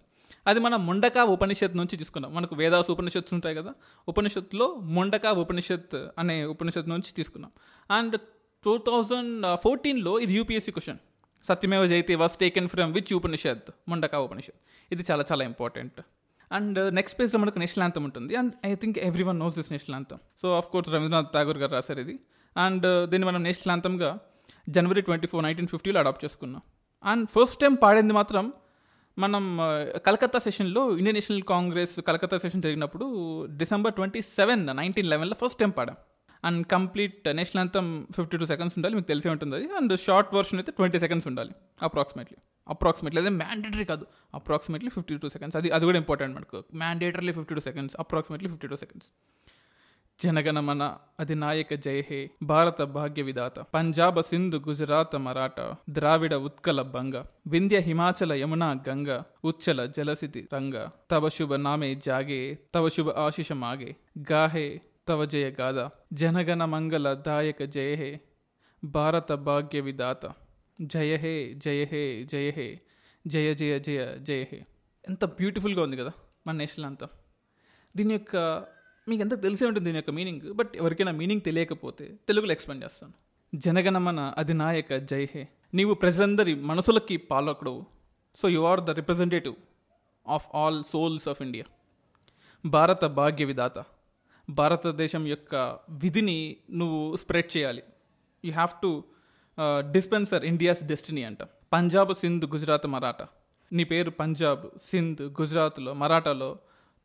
అది 0.46 0.60
మనం 0.60 0.86
ముండక 0.86 1.18
ఉపనిషత్ 1.18 1.76
నుంచి 1.76 1.96
తీసుకున్నాం. 1.96 2.34
మనకు 2.34 2.56
వేదాస్ 2.56 2.90
ఉపనిషత్స్ 2.90 3.34
ఉంటాయి 3.34 3.56
కదా. 3.56 3.72
ఉపనిషత్తులో 4.08 4.74
ముండక 4.74 5.26
ఉపనిషత్ 5.26 6.06
అనే 6.18 6.44
ఉపనిషత్ 6.44 6.88
నుంచి 6.88 7.14
తీసుకున్నాం. 7.14 7.52
అండ్ 7.90 8.20
టూ 8.64 8.78
థౌజండ్ 8.78 9.56
ఫోర్టీన్లో 9.56 10.18
ఇది 10.18 10.34
UPSC 10.34 10.72
question 10.72 10.98
Satyameva 11.48 11.86
Jayate 11.86 12.14
was 12.14 12.36
taken 12.36 12.68
from 12.68 12.92
which 12.92 13.14
Upanishad? 13.14 13.70
Mundaka 13.88 14.14
Upanishad. 14.14 14.58
ఇది 14.92 15.04
చాలా 15.10 15.24
చాలా 15.32 15.44
ఇంపార్టెంట్ 15.44 16.00
అండ్ 16.52 16.94
నెక్స్ట్ 16.94 17.20
పేజ్లో 17.20 17.40
మనకు 17.40 17.58
నేషనల్ 17.58 17.84
ఉంటుంది. 18.04 18.36
And 18.36 18.52
I 18.66 18.74
think 18.74 18.98
everyone 19.22 19.38
knows 19.38 19.54
this 19.56 19.72
national 19.72 19.96
so 20.42 20.56
of 20.56 20.68
course 20.68 20.90
Rabindranath 20.90 21.26
Tagore 21.34 21.58
garu 21.58 21.72
రాశారు 21.72 22.00
ఇది. 22.00 22.18
అండ్ 22.56 22.86
uh, 22.86 23.10
దీన్ని 23.10 23.26
మనం 23.28 23.42
నేషనల్ 23.42 23.74
జనవరి 24.70 25.00
ట్వంటీ 25.00 25.26
ఫోర్ 25.26 25.44
నైన్టీన్ 25.44 25.68
ఫిఫ్టీలో 25.68 26.00
అడాప్ట్ 26.00 26.24
చేసుకున్నాం. 26.24 26.62
అండ్ 27.04 27.28
ఫస్ట్ 27.28 27.60
టైం 27.60 27.74
పాడింది 27.74 28.12
మాత్రం 28.12 28.52
మనం 29.18 29.58
uh, 29.60 29.98
కలకత్తా 29.98 30.38
సెషన్లో 30.38 30.90
Indian 30.90 31.14
National 31.14 31.42
Congress 31.42 32.00
Calcutta 32.00 32.36
session 32.36 32.62
జరిగినప్పుడు 32.62 33.06
డిసెంబర్ 33.46 33.94
ట్వంటీ 33.94 34.22
సెవెన్ 34.22 34.66
నైన్టీన్ 34.66 35.06
లెవెన్లో 35.06 35.36
first 35.46 35.58
time 35.58 35.70
పాడాం. 35.70 35.96
And 36.42 36.62
complete 36.66 37.28
national 37.36 37.62
anthem 37.62 37.86
fifty 38.16 38.36
two 38.36 38.46
seconds 38.46 38.74
ఉండాలి 38.78 38.94
మీకు 38.94 39.08
తెలిసే 39.08 39.28
ఉంటుంది 39.34 39.54
అది. 39.56 39.66
అండ్ 39.78 39.92
షార్ట్ 40.06 40.30
వర్షన్ 40.34 40.58
అయితే 40.58 40.72
ట్వంటీ 40.72 40.98
సెకండ్స్ 40.98 41.26
ఉండాలి 41.30 41.52
అప్రాక్సిమేట్లీ 41.88 42.38
అప్రాక్సిమేట్లీ 42.66 43.20
అదే 43.20 43.30
మ్యాండేటరీ 43.36 43.84
కాదు 43.84 44.04
అప్రాక్సిమేట్లీ 44.34 44.90
ఫిఫ్టీ 44.90 45.14
టూ 45.16 45.28
సెకండ్స్ 45.28 45.56
అది 45.56 45.70
అది 45.70 45.84
కూడా 45.84 45.98
ఇంపార్టెంట్ 45.98 46.34
మనకు. 46.36 46.58
Mandatory 46.76 47.32
fifty 47.32 47.54
two 47.54 47.60
seconds 47.60 47.96
approximately 48.00 48.50
fifty 48.50 48.68
two 48.68 48.76
seconds 48.76 49.08
Jana Gana Mana 50.18 50.82
అధినాయక 51.20 51.74
జయ 51.84 52.00
హే 52.08 52.18
భారత 52.42 52.82
భాగ్య 52.96 53.22
విధాత 53.22 53.58
పంజాబ 53.74 54.20
సింధు 54.20 54.58
గుజరాత 54.66 55.16
మరాఠ 55.16 55.58
ద్రావిడ 55.90 56.34
ఉత్కల 56.46 56.82
బంగ 56.94 57.14
వింధ్య 57.46 57.78
హిమాచల 57.80 58.32
యమునా 58.34 58.68
గంగ 58.88 59.10
ఉచ్చల 59.44 59.84
జలసితి 59.96 60.48
రంగ 60.54 60.76
తవ 61.10 61.28
శుభ 61.28 61.54
నామే 61.60 61.94
జాగే 62.06 62.40
తవ 62.74 62.88
శుభ 62.88 63.10
ఆశిష 63.20 63.52
మాగే 63.62 63.90
గాహే 64.32 64.66
తవ 65.08 65.24
జయ 65.24 65.50
గాథ. 65.50 65.90
జనగణ 66.12 66.64
మంగళ 66.64 67.12
దాయక 67.12 67.62
జయ 67.62 67.94
హే 67.94 68.20
భారత 68.84 69.32
భాగ్య 69.32 69.80
విదాత 69.80 70.26
జయ 70.80 71.16
హే 71.16 71.54
జయ 71.54 71.84
హే 71.84 72.24
జయ 72.24 72.50
హే 72.50 72.80
జయ 73.26 73.54
జయ 73.54 73.78
జయ 73.78 74.18
జయ 74.18 74.42
హే 74.42 74.66
ఎంత 75.08 75.24
బ్యూటిఫుల్గా 75.24 75.82
ఉంది 75.82 75.96
కదా 75.96 76.12
మన 76.46 76.56
నేషనల్ 76.56 76.86
అంతా. 76.86 77.08
దీని 77.96 78.12
యొక్క 78.12 78.36
మీకు 79.08 79.22
ఎంత 79.22 79.42
తెలిసే 79.42 79.66
ఉంటుంది 79.66 79.84
దీని 79.84 79.98
యొక్క 79.98 80.10
మీనింగ్ 80.10 80.52
బట్ 80.52 80.76
ఎవరికైనా 80.76 81.12
మీనింగ్ 81.12 81.40
తెలియకపోతే 81.40 82.18
తెలుగులో 82.28 82.52
ఎక్స్ప్లెయిన్ 82.52 82.84
చేస్తాను. 82.84 83.12
జనగణమన 83.54 84.34
అధినాయక 84.38 84.94
జై 84.94 85.28
హే 85.34 85.48
నీవు 85.74 85.94
ప్రజలందరి 85.94 86.54
మనసులకి 86.54 87.16
పాలకుడు 87.16 87.86
so 88.36 88.48
you 88.48 88.62
are 88.62 88.80
the 88.80 88.90
representative 88.90 89.54
of 90.28 90.46
all 90.54 90.84
souls 90.84 91.28
of 91.28 91.42
India 91.42 91.64
భారత 92.66 93.04
భాగ్య 93.04 93.44
విదాత 93.44 93.78
భారతదేశం 94.50 95.26
యొక్క 95.26 95.78
విధిని 95.90 96.56
నువ్వు 96.70 97.16
స్ప్రెడ్ 97.16 97.56
చేయాలి. 97.56 97.82
You 98.44 98.52
have 98.52 98.74
to 98.82 99.04
dispenser 99.92 100.44
India's 100.44 100.82
destiny 100.84 101.22
అంట. 101.22 101.38
పంజాబ్ 101.72 102.14
సింధ్ 102.14 102.44
గుజరాత్ 102.44 102.86
మరాఠా 102.86 103.26
నీ 103.72 103.84
పేరు 103.84 104.10
పంజాబ్ 104.10 104.66
సింధ్ 104.82 105.22
గుజరాత్లో 105.40 105.92
మరాఠాలో 105.94 106.58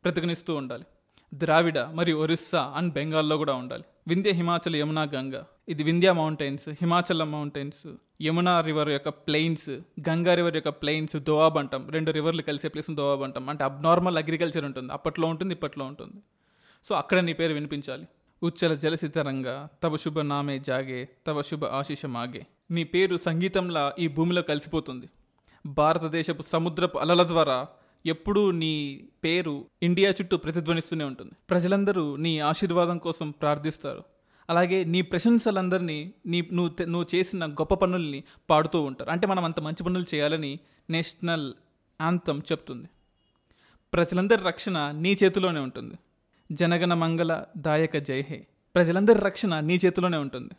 ప్రతిగణిస్తూ 0.04 0.54
ఉండాలి. 0.54 0.84
ద్రావిడ 1.34 1.78
మరియు 1.78 2.16
ఒరిస్సా 2.16 2.72
అండ్ 2.76 2.92
బెంగాల్లో 2.92 3.36
కూడా 3.36 3.54
ఉండాలి. 3.54 3.84
వింధ్య 4.08 4.30
హిమాచల్ 4.30 4.76
యమునా 4.76 5.02
గంగ. 5.02 5.42
ఇది 5.68 5.82
Vindhya 5.82 6.12
mountains 6.12 6.68
Himachal 6.68 7.22
mountains 7.22 7.94
Yamuna 8.22 8.60
river 8.60 8.88
యొక్క 8.88 9.08
ప్లెయిన్స్ 9.08 9.70
గంగా 10.08 10.34
రివర్ 10.34 10.56
యొక్క 10.56 10.68
ప్లెయిన్స్ 10.68 11.16
దోవాబ్ 11.16 11.58
అంటాం 11.58 11.90
రెండు 11.90 12.10
రివర్లు 12.10 12.42
కలిసే 12.42 12.68
ప్లేస్ 12.68 12.94
దోవాబ్ 12.94 13.22
అంటాం 13.22 13.48
అంటే 13.48 13.64
అబ్నార్మల్ 13.64 14.16
అగ్రికల్చర్ 14.16 14.64
ఉంటుంది. 14.64 14.92
అప్పట్లో 14.92 15.28
ఉంటుంది 15.28 15.54
ఇప్పట్లో 15.54 15.84
ఉంటుంది. 15.84 16.14
సో 16.88 16.94
అక్కడ 16.94 17.18
నీ 17.18 17.32
పేరు 17.32 17.52
వినిపించాలి. 17.52 18.08
ఉచ్చల 18.42 18.74
జలసితరంగా 18.74 19.68
తవ 19.82 19.96
శుభ 19.96 20.20
నామే 20.20 20.58
జాగే 20.58 21.08
తవ 21.26 21.42
శుభ 21.42 21.64
ఆశీష 21.64 22.06
మాగే 22.06 22.46
నీ 22.70 22.84
పేరు 22.84 23.16
సంగీతంలా 23.16 23.94
ఈ 23.98 24.08
భూమిలో 24.08 24.42
కలిసిపోతుంది. 24.42 25.08
భారతదేశపు 25.66 26.42
సముద్రపు 26.42 26.98
అలల 26.98 27.22
ద్వారా 27.26 27.68
ఎప్పుడూ 28.06 28.50
నీ 28.50 29.04
పేరు 29.24 29.64
ఇండియా 29.82 30.10
చుట్టూ 30.10 30.36
ప్రతిధ్వనిస్తూనే 30.36 31.04
ఉంటుంది. 31.04 31.32
ప్రజలందరూ 31.50 32.16
నీ 32.16 32.38
ఆశీర్వాదం 32.38 32.98
కోసం 32.98 33.30
ప్రార్థిస్తారు. 33.30 34.04
అలాగే 34.50 34.84
నీ 34.84 35.02
ప్రశంసలందరినీ 35.02 36.12
నీ 36.26 36.48
నువ్వు 36.52 36.84
నువ్వు 36.84 37.16
చేసిన 37.16 37.46
గొప్ప 37.46 37.74
పనుల్ని 37.74 38.24
పాడుతూ 38.50 38.82
ఉంటారు. 38.82 39.10
అంటే 39.10 39.26
మనం 39.26 39.44
అంత 39.44 39.60
మంచి 39.60 39.84
పనులు 39.84 40.04
చేయాలని 40.14 40.58
నేషనల్ 40.90 41.52
యాంతం 42.00 42.38
చెప్తుంది. 42.38 42.88
ప్రజలందరి 43.92 44.42
రక్షణ 44.42 44.90
నీ 44.90 45.18
చేతిలోనే 45.24 45.60
ఉంటుంది. 45.60 45.94
జనగణ 46.52 46.94
మంగళ 46.94 47.44
దాయక 47.56 47.96
జై 47.96 48.20
హే. 48.20 48.46
ప్రజలందరి 48.74 49.18
రక్షణ 49.18 49.60
నీ 49.60 49.80
చేతిలోనే 49.84 50.16
ఉంటుంది. 50.16 50.54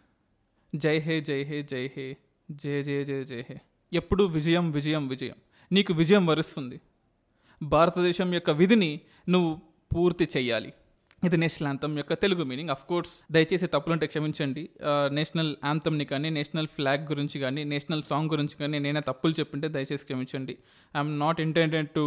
జై 0.75 0.99
హే 0.99 1.21
జై 1.21 1.43
హే 1.43 1.63
జై 1.63 1.91
హే. 1.97 2.17
జయ 2.51 2.83
జయ 2.83 3.03
జయ 3.03 3.23
జయ 3.23 3.43
హే. 3.49 3.61
ఎప్పుడూ 3.93 4.25
విజయం 4.25 4.71
విజయం 4.71 5.07
విజయం. 5.07 5.35
నీకు 5.71 5.93
విజయం 5.93 6.25
వరుస్తుంది. 6.25 6.81
భారతదేశం 7.63 8.33
యొక్క 8.33 8.49
విధిని 8.49 8.99
నువ్వు 9.29 9.59
పూర్తి 9.95 10.29
చెయ్యాలి. 10.37 10.73
ఇది 11.27 11.37
నేషనల్ 11.41 11.67
యాంథమ్ 11.69 11.95
యొక్క 11.99 12.13
తెలుగు 12.21 12.43
మీనింగ్ 12.49 12.71
అఫ్ 12.73 12.83
కోర్స్ 12.89 13.13
దయచేసి 13.35 13.67
తప్పులుంటే 13.73 14.05
క్షమించండి. 14.11 14.61
నేషనల్ 15.17 15.49
యాంథమ్ని 15.69 16.05
కానీ 16.11 16.29
నేషనల్ 16.37 16.69
ఫ్లాగ్ 16.75 17.03
గురించి 17.09 17.37
కానీ 17.43 17.61
నేషనల్ 17.71 18.03
సాంగ్ 18.09 18.29
గురించి 18.33 18.55
కానీ 18.61 18.77
నేనే 18.85 19.01
తప్పులు 19.09 19.33
చెప్పింటే 19.39 19.67
దయచేసి 19.75 20.05
క్షమించండి. 20.09 20.53
I'm 20.95 21.11
not 21.23 21.39
intended 21.45 21.89
to 21.97 22.05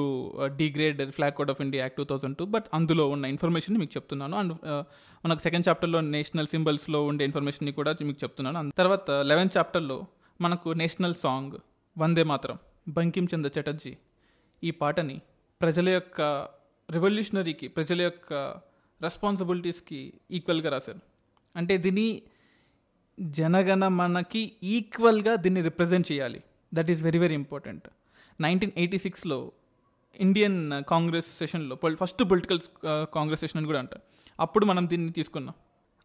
degrade 0.63 1.03
flag 1.19 1.37
code 1.41 1.53
of 1.55 1.61
India 1.67 1.83
act 1.85 1.99
two 2.01 2.07
thousand 2.13 2.39
two 2.41 2.47
but 2.55 2.69
అందులో 2.79 3.07
ఉన్న 3.17 3.25
ఇన్ఫర్మేషన్ 3.35 3.79
మీకు 3.83 3.95
చెప్తున్నాను. 3.99 4.37
అండ్ 4.43 4.55
uh, 4.73 4.83
మనకు 5.25 5.43
సెకండ్ 5.49 5.67
చాప్టర్లో 5.69 6.01
నేషనల్ 6.17 6.51
సింబల్స్లో 6.55 7.03
ఉండే 7.11 7.23
ఇన్ఫర్మేషన్ని 7.31 7.75
కూడా 7.81 7.95
మీకు 8.09 8.21
చెప్తున్నాను. 8.25 8.59
అండ్ 8.63 8.75
తర్వాత 8.83 9.11
లెవెన్త్ 9.33 9.55
చాప్టర్లో 9.59 10.01
మనకు 10.41 10.69
నేషనల్ 10.83 11.19
సాంగ్ 11.25 11.55
వందే 11.97 12.27
మాత్రం 12.33 12.57
బంకిం 12.97 13.27
చంద్ర 13.33 13.51
చటర్జీ 13.59 13.95
ఈ 14.63 14.73
పాటని 14.83 15.17
ప్రజల 15.61 15.89
యొక్క 15.99 16.21
రెవల్యూషనరీకి 16.89 17.67
ప్రజల 17.77 18.01
యొక్క 18.09 18.33
రెస్పాన్సిబిలిటీస్కి 19.03 20.01
ఈక్వల్గా 20.31 20.71
రాశారు. 20.71 21.01
అంటే 21.57 21.75
దీన్ని 21.85 22.23
జనగణమనకి 23.21 24.43
ఈక్వల్గా 24.63 25.35
దీన్ని 25.35 25.63
రిప్రజెంట్ 25.63 26.07
చేయాలి. 26.13 26.41
That 26.75 26.91
is 26.91 27.03
very 27.03 27.19
very 27.19 27.35
important 27.35 27.89
nineteen 28.41 28.73
eighty 28.77 28.99
సిక్స్లో 28.99 29.39
ఇండియన్ 30.21 30.59
కాంగ్రెస్ 30.89 31.29
సెషన్లో 31.39 31.79
ఫస్ట్ 32.03 32.23
పొలిటికల్ 32.31 32.61
కాంగ్రెస్ 32.87 33.41
సెషన్ 33.41 33.59
అని 33.61 33.67
కూడా 33.67 33.79
అంటారు 33.79 34.03
అప్పుడు 34.41 34.65
మనం 34.67 34.85
దీన్ని 34.91 35.13
తీసుకున్నాం. 35.13 35.55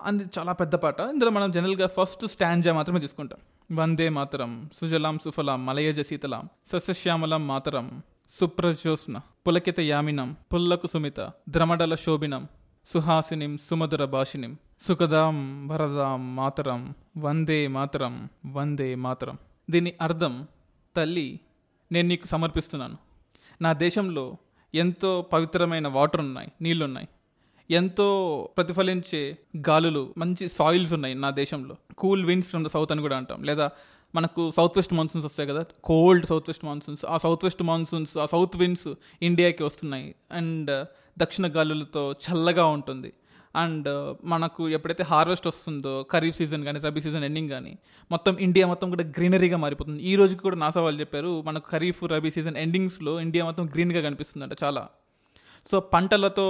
అది 0.02 0.24
చాలా 0.38 0.54
పెద్ద 0.54 0.76
పాట. 0.76 1.00
ఇందులో 1.14 1.32
మనం 1.32 1.52
జనరల్గా 1.52 1.88
ఫస్ట్ 1.88 2.24
స్టాంజా 2.28 2.74
మాత్రమే 2.74 3.00
తీసుకుంటాం. 3.00 3.40
వందే 3.72 4.10
మాతరం 4.10 4.52
సుజలాం 4.80 5.16
సుఫలాం 5.24 5.66
మలయజ 5.66 6.02
శీతలాం 6.10 6.46
సస్యశ్యామలం 6.72 7.48
మాతరం 7.48 7.88
సుప్రజ్యోత్స్న 8.32 9.18
పులకిత 9.48 9.80
యామినం 9.80 10.30
పుల్లకు 10.54 10.88
సుమిత 10.88 11.20
ద్రమడల 11.50 11.96
శోభినం 11.96 12.44
సుహాసినిం 12.94 13.58
సుమధుర 13.58 14.06
భాషినిం. 14.06 14.58
సుఖదాం 14.88 15.68
వరదాం 15.68 16.36
మాతరం. 16.36 16.96
వందే 17.18 17.68
మాతరం 17.68 18.30
వందే 18.46 18.96
మాతరం. 18.96 19.38
దీని 19.70 19.94
అర్థం 20.02 20.48
తల్లి 20.96 21.40
నేను 21.92 22.08
నీకు 22.08 22.28
సమర్పిస్తున్నాను. 22.28 22.98
నా 23.62 23.74
దేశంలో 23.74 24.38
ఎంతో 24.76 25.22
పవిత్రమైన 25.22 25.88
వాటర్ 25.88 26.22
ఉన్నాయి 26.22 26.52
నీళ్ళున్నాయి 26.62 27.08
ఎంతో 27.72 28.50
ప్రతిఫలించే 28.58 29.38
గాలులు 29.70 30.14
మంచి 30.18 30.50
సాయిల్స్ 30.50 30.94
ఉన్నాయి 30.94 31.16
నా 31.16 31.30
దేశంలో. 31.30 31.76
Cool 31.98 32.26
winds 32.26 32.50
from 32.50 32.66
the 32.66 32.68
south 32.68 32.92
అని 32.92 33.02
కూడా 33.02 33.18
అంటాం. 33.18 33.44
లేదా 33.44 33.70
మనకు 34.18 34.52
సౌత్ 34.58 34.78
వెస్ట్ 34.78 34.94
మాన్సూన్స్ 34.94 35.26
వస్తాయి 35.26 35.50
కదా 35.50 35.62
కోల్డ్ 35.84 36.26
సౌత్ 36.26 36.50
వెస్ట్ 36.50 36.66
మాన్సూన్స్ 36.66 37.06
ఆ 37.06 37.18
సౌత్ 37.18 37.46
వెస్ట్ 37.46 37.64
మాన్సూన్స్ 37.64 38.18
ఆ 38.18 38.26
సౌత్ 38.26 38.58
విండ్స్ 38.58 38.90
ఇండియాకి 39.22 39.64
వస్తున్నాయి. 39.64 40.16
అండ్ 40.32 40.72
దక్షిణ 41.20 41.46
గాలులతో 41.48 42.04
చల్లగా 42.26 42.66
ఉంటుంది. 42.66 43.14
అండ్ 43.56 43.88
మనకు 44.24 44.70
ఎప్పుడైతే 44.70 45.04
హార్వెస్ట్ 45.04 45.48
వస్తుందో 45.48 45.94
ఖరీఫ్ 46.12 46.38
సీజన్ 46.38 46.64
కానీ 46.64 46.80
రబీ 46.80 47.02
సీజన్ 47.02 47.24
ఎండింగ్ 47.24 47.50
కానీ 47.50 47.78
మొత్తం 48.12 48.38
ఇండియా 48.40 48.68
మొత్తం 48.68 48.90
కూడా 48.90 49.04
గ్రీనరీగా 49.04 49.58
మారిపోతుంది. 49.58 50.04
ఈ 50.04 50.16
రోజుకి 50.16 50.42
కూడా 50.42 50.56
నాసా 50.56 50.82
వాళ్ళు 50.82 51.00
చెప్పారు 51.00 51.32
మనకు 51.42 51.66
ఖరీఫ్ 51.72 52.04
రబీ 52.04 52.32
సీజన్ 52.32 52.58
ఎండింగ్స్లో 52.58 53.20
ఇండియా 53.20 53.46
మొత్తం 53.46 53.66
గ్రీన్గా 53.66 54.02
కనిపిస్తుందంట 54.02 54.52
చాలా. 54.64 54.84
సో 55.72 55.80
పంటలతో 55.80 56.48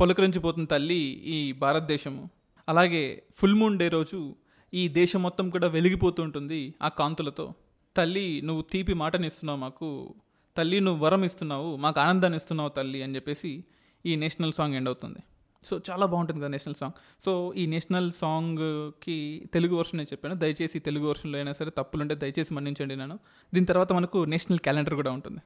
పొలకరించిపోతుంది 0.00 0.66
తల్లి 0.66 1.02
ఈ 1.34 1.52
భారతదేశము. 1.52 2.30
అలాగే 2.68 3.22
ఫుల్ 3.36 3.54
మూన్ 3.54 3.78
డే 3.78 3.88
రోజు 3.88 4.34
ఈ 4.74 4.88
దేశం 4.88 5.22
మొత్తం 5.22 5.50
కూడా 5.50 5.68
వెలిగిపోతుంటుంది 5.68 6.74
ఆ 6.82 6.88
కాంతులతో. 6.88 7.54
తల్లి 7.96 8.42
నువ్వు 8.44 8.62
తీపి 8.62 8.94
మాటని 8.94 9.26
ఇస్తున్నావు 9.26 9.58
మాకు. 9.58 10.14
తల్లి 10.56 10.80
నువ్వు 10.80 11.04
వరం 11.04 11.24
ఇస్తున్నావు. 11.24 11.76
మాకు 11.76 12.00
ఆనందాన్ని 12.00 12.36
ఇస్తున్నావు 12.36 12.68
తల్లి 12.68 13.02
అని 13.02 13.14
చెప్పేసి 13.14 13.64
ఈ 14.06 14.16
నేషనల్ 14.16 14.52
సాంగ్ 14.52 14.74
ఎండ్ 14.74 14.88
అవుతుంది. 14.88 15.18
సో 15.64 15.80
చాలా 15.90 16.06
బాగుంటుంది 16.06 16.40
కదా 16.40 16.48
నేషనల్ 16.48 16.74
సాంగ్. 16.74 17.24
సో 17.24 17.54
ఈ 17.56 17.66
నేషనల్ 17.66 18.12
సాంగ్కి 18.12 19.46
తెలుగు 19.54 19.76
వర్షన్ 19.76 19.98
నేను 19.98 20.12
చెప్పాను. 20.12 20.34
దయచేసి 20.34 20.78
తెలుగు 20.78 21.08
వర్షన్లో 21.08 21.38
అయినా 21.38 21.52
సరే 21.52 21.70
తప్పులుంటే 21.78 22.14
దయచేసి 22.14 22.54
మన్నించండి 22.54 22.96
నేను 22.96 23.18
దీని 23.54 23.66
తర్వాత 23.66 23.92
మనకు 23.92 24.24
నేషనల్ 24.24 24.58
క్యాలెండర్ 24.58 24.94
కూడా 24.94 25.10
ఉంటుంది. 25.10 25.40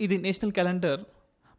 ఇది 0.00 0.18
నేషనల్ 0.18 0.52
క్యాలెండర్ 0.52 1.04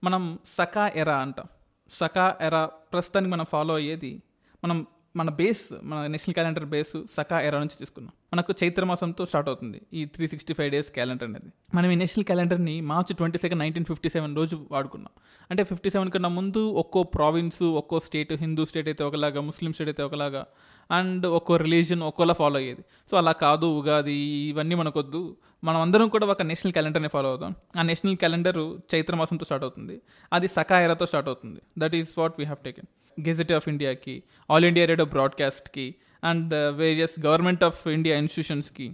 మనం 0.03 0.39
సకా 0.45 0.91
ఎరా 0.95 1.17
అంటాం. 1.17 1.45
సకా 1.91 2.37
ఎరా 2.41 2.65
ప్రస్తుతానికి 2.65 3.31
మనం 3.31 3.45
ఫాలో 3.45 3.75
అయ్యేది 3.75 4.21
మనం 4.63 4.87
మన 5.15 5.29
బేస్ 5.29 5.63
మన 5.83 6.07
national 6.07 6.33
calendar 6.33 6.65
base 6.65 6.95
Saka 7.11 7.39
era 7.41 7.59
నుంచి 7.59 7.77
తీసుకున్నాం. 7.79 8.13
మనకు 8.33 8.53
చైత్ర 8.63 8.83
మాసంతో 8.83 9.25
స్టార్ట్ 9.25 9.49
అవుతుంది. 9.49 9.81
ఈ 9.93 10.05
three 10.05 10.27
sixty 10.27 10.53
five 10.53 10.71
days 10.71 10.91
calendar 10.91 11.27
అనేది. 11.27 11.49
మనం 11.75 11.91
ఈ 11.91 11.95
national 11.95 12.25
క్యాలెండర్ని 12.25 12.81
March 12.81 13.15
twenty 13.15 13.37
second 13.37 13.59
nineteen 13.59 13.85
fifty 13.85 14.09
seven 14.09 14.35
రోజు 14.35 14.67
వాడుకున్నాం. 14.71 15.09
అంటే 15.51 15.63
ఫిఫ్టీ 15.63 15.89
సెవెన్ 15.89 16.11
కన్నా 16.11 16.29
ముందు 16.29 16.69
ఒక్కో 16.69 17.03
ప్రావిన్స్ 17.03 17.63
ఒక్కో 17.63 17.99
స్టేట్ 17.99 18.33
హిందూ 18.33 18.65
స్టేట్ 18.65 18.87
అయితే 18.87 19.03
ఒకలాగా 19.03 19.41
ముస్లిం 19.41 19.73
స్టేట్ 19.73 19.89
అయితే 19.89 20.03
ఒకలాగా 20.03 20.45
అండ్ 20.91 21.25
ఒక్కో 21.25 21.57
రిలీజన్ 21.57 22.01
ఒక్కోలా 22.01 22.33
ఫాలో 22.33 22.57
అయ్యేది. 22.57 22.83
సో 23.11 23.17
అలా 23.17 23.31
కాదు 23.31 23.65
ఉగాది 23.65 24.13
ఇవన్నీ 24.13 24.75
మనకొద్దు. 24.75 25.37
మనం 25.63 25.81
అందరం 25.81 26.09
కూడా 26.09 26.25
ఒక 26.25 26.41
నేషనల్ 26.41 26.73
క్యాలెండర్ని 26.73 27.09
ఫాలో 27.09 27.29
అవుతాం. 27.29 27.55
ఆ 27.77 27.81
నేషనల్ 27.81 28.17
క్యాలెండర్ 28.17 28.77
చైత్ర 28.95 29.15
మాసంతో 29.15 29.45
స్టార్ట్ 29.45 29.63
అవుతుంది. 29.63 30.01
అది 30.33 30.47
సకాయరాతో 30.47 31.05
స్టార్ట్ 31.05 31.29
అవుతుంది. 31.29 31.59
That 31.77 31.95
is 31.95 32.19
what 32.19 32.33
we 32.39 32.45
have 32.45 32.63
taken 32.65 32.89
gazette 33.27 33.51
of 33.51 33.69
ఇండియాకి 33.69 34.23
all 34.51 34.65
India 34.65 34.85
radio 34.85 35.05
బ్రాడ్కాస్ట్కి 35.05 35.95
and 36.23 36.53
various 36.81 37.15
government 37.27 37.63
of 37.69 37.79
India 37.97 38.17
ఇన్స్టిట్యూషన్స్కి 38.23 38.87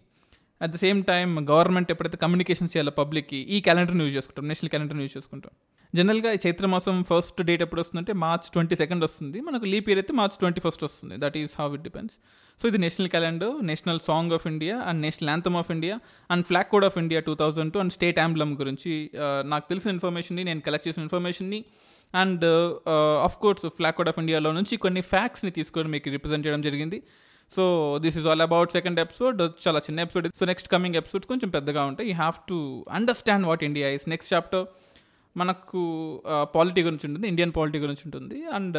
at 0.61 0.71
the 0.73 0.77
same 0.83 0.99
time 1.03 1.29
government 1.49 1.89
ఎప్పుడైతే 1.93 2.17
కమ్యూనికేషన్స్ 2.21 2.71
చేయాలో 2.73 2.93
పబ్లిక్కి 2.99 3.39
ఈ 3.55 3.57
క్యాలెండర్ని 3.65 4.03
యూజ్ 4.05 4.15
చేసుకుంటాం 4.17 4.45
నేషనల్ 4.51 4.71
క్యాలెండర్ని 4.73 5.03
యూజ్ 5.05 5.15
చేసుకుంటాం. 5.17 5.51
జనరల్గా 5.93 6.29
ఈ 6.35 6.39
చైత్ర 6.45 6.65
మాసం 6.65 6.95
ఫస్ట్ 7.09 7.41
డేట్ 7.49 7.61
ఎప్పుడు 7.65 7.81
వస్తుందంటే 7.81 8.13
మార్చ్ 8.23 8.47
ట్వంటీ 8.53 8.75
సెకండ్ 8.81 9.03
వస్తుంది. 9.07 9.37
మనకు 9.47 9.65
లీప్ 9.73 9.87
ఇయర్ 9.89 9.99
అయితే 10.01 10.13
మార్చ్ 10.19 10.35
ట్వంటీ 10.41 10.61
ఫస్ట్ 10.65 10.83
వస్తుంది. 10.87 11.15
That 11.23 11.37
is 11.41 11.53
how 11.59 11.67
it 11.75 11.83
depends 11.83 12.15
so 12.61 12.67
ఇది 12.67 12.77
national 12.77 13.09
calendar 13.09 13.53
national 13.61 13.99
song 13.99 14.31
of 14.33 14.47
India 14.47 14.75
and 14.79 14.99
national 15.01 15.29
anthem 15.29 15.55
of 15.55 15.69
India 15.71 15.95
and 16.31 16.45
flag 16.45 16.69
code 16.71 16.85
of 16.85 16.97
India 16.97 17.19
two 17.19 17.35
thousand 17.35 17.73
two 17.73 17.79
and 17.79 17.93
state 17.93 18.19
emblem 18.19 18.53
గురించి 18.57 18.93
నాకు 19.45 19.65
తెలిసిన 19.69 19.91
ఇన్ఫర్మేషన్ని 19.97 20.43
నేను 20.43 20.59
collect 20.59 20.87
చేసిన 20.87 21.03
ఇన్ఫర్మేషన్ని 21.03 21.59
and 22.15 22.45
of 23.23 23.37
course 23.37 23.65
flag 23.65 24.07
of 24.07 24.19
ఇండియాలో 24.19 24.51
నుంచి 24.51 24.77
కొన్ని 24.77 25.01
ఫ్యాక్ట్స్ని 25.01 25.51
తీసుకొని 25.51 25.89
మీకు 25.89 26.09
రిప్రజెంట్ 26.09 26.47
చేయడం 26.47 26.61
జరిగింది. 26.61 27.03
So 27.55 27.97
this 28.01 28.17
is 28.17 28.27
all 28.27 28.41
about 28.41 28.71
second 28.71 28.99
episode 28.99 29.41
చాలా 29.67 29.79
చిన్న 29.79 29.99
episode 29.99 30.27
so 30.35 30.45
next 30.45 30.69
coming 30.69 30.95
episodes 30.95 31.27
కొంచెం 31.27 31.49
పెద్దగా 31.49 31.85
ఉంటాయి. 31.85 32.09
You 32.09 32.15
have 32.15 32.33
to 32.49 32.85
understand 32.91 33.47
what 33.47 33.63
India 33.63 33.89
is 33.89 34.09
next 34.09 34.33
chapter 34.33 34.65
మనకు 35.41 35.81
పాలిటీ 36.55 36.81
గురించి 36.87 37.05
ఉంటుంది 37.07 37.27
ఇండియన్ 37.33 37.53
పాలిటీ 37.57 37.79
గురించి 37.85 38.03
ఉంటుంది. 38.07 38.37
అండ్ 38.57 38.77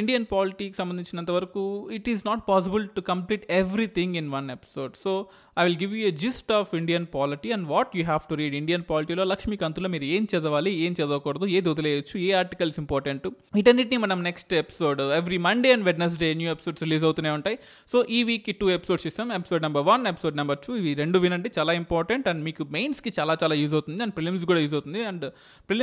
ఇండియన్ 0.00 0.26
పాలిటీకి 0.32 0.76
సంబంధించినంత 0.80 1.30
వరకు 1.36 1.62
it 1.98 2.08
is 2.12 2.22
not 2.26 2.42
possible 2.48 2.84
to 2.96 3.02
complete 3.10 3.44
everything 3.60 4.16
in 4.20 4.28
one 4.36 4.48
episode 4.56 4.94
so 5.04 5.12
I 5.60 5.62
will 5.66 5.78
give 5.82 5.92
you 5.98 6.02
a 6.10 6.14
gist 6.24 6.50
of 6.58 6.72
Indian 6.80 7.06
polity 7.14 7.50
and 7.56 7.66
what 7.74 7.92
you 7.98 8.02
have 8.10 8.24
to 8.30 8.36
read 8.40 8.56
Indian 8.60 8.84
పాలిటీలో 8.90 9.24
లక్ష్మీకాంత్లో 9.32 9.90
మీరు 9.94 10.06
ఏం 10.16 10.24
చదవాలి 10.32 10.72
ఏం 10.86 10.92
చదవకూడదు 11.00 11.46
ఏది 11.56 11.68
వదిలేయచ్చు 11.72 12.16
ఏ 12.26 12.30
ఆర్టికల్స్ 12.42 12.78
ఇంపార్టెంట్ 12.84 13.26
వీటన్నిటిని 13.58 14.00
మనం 14.04 14.18
next 14.28 14.52
episode 14.62 15.02
every 15.20 15.38
Monday 15.48 15.70
and 15.76 15.86
Wednesday 15.90 16.30
new 16.40 16.50
episodes 16.56 16.84
release 16.86 17.06
అవుతూనే 17.08 17.32
ఉంటాయి. 17.38 17.58
సో 17.92 17.96
ఈ 18.16 18.20
వీక్ 18.30 18.50
టూ 18.60 18.68
ఎపిసోడ్స్ 18.76 19.06
ఇస్తాం 19.10 19.32
episode 19.38 19.62
number 19.66 19.84
one 19.90 20.04
episode 20.12 20.36
number 20.40 20.58
two 20.66 20.72
ఇవి 20.80 20.92
రెండు 21.02 21.18
వినండి. 21.24 21.48
చాలా 21.58 21.72
ఇంపార్టెంట్ 21.82 22.26
అండ్ 22.32 22.42
మీకు 22.48 22.62
మెయిన్స్కి 22.76 23.12
చాలా 23.18 23.34
చాలా 23.42 23.54
యూజ్ 23.62 23.74
అవుతుంది. 23.76 24.00
అండ్ 24.04 24.14
ప్రిలిమ్స్ 24.18 24.44
కూడా 24.50 24.60
యూజ్ 24.64 24.74
అవుతుంది. 24.78 25.00
అండ్ 25.10 25.26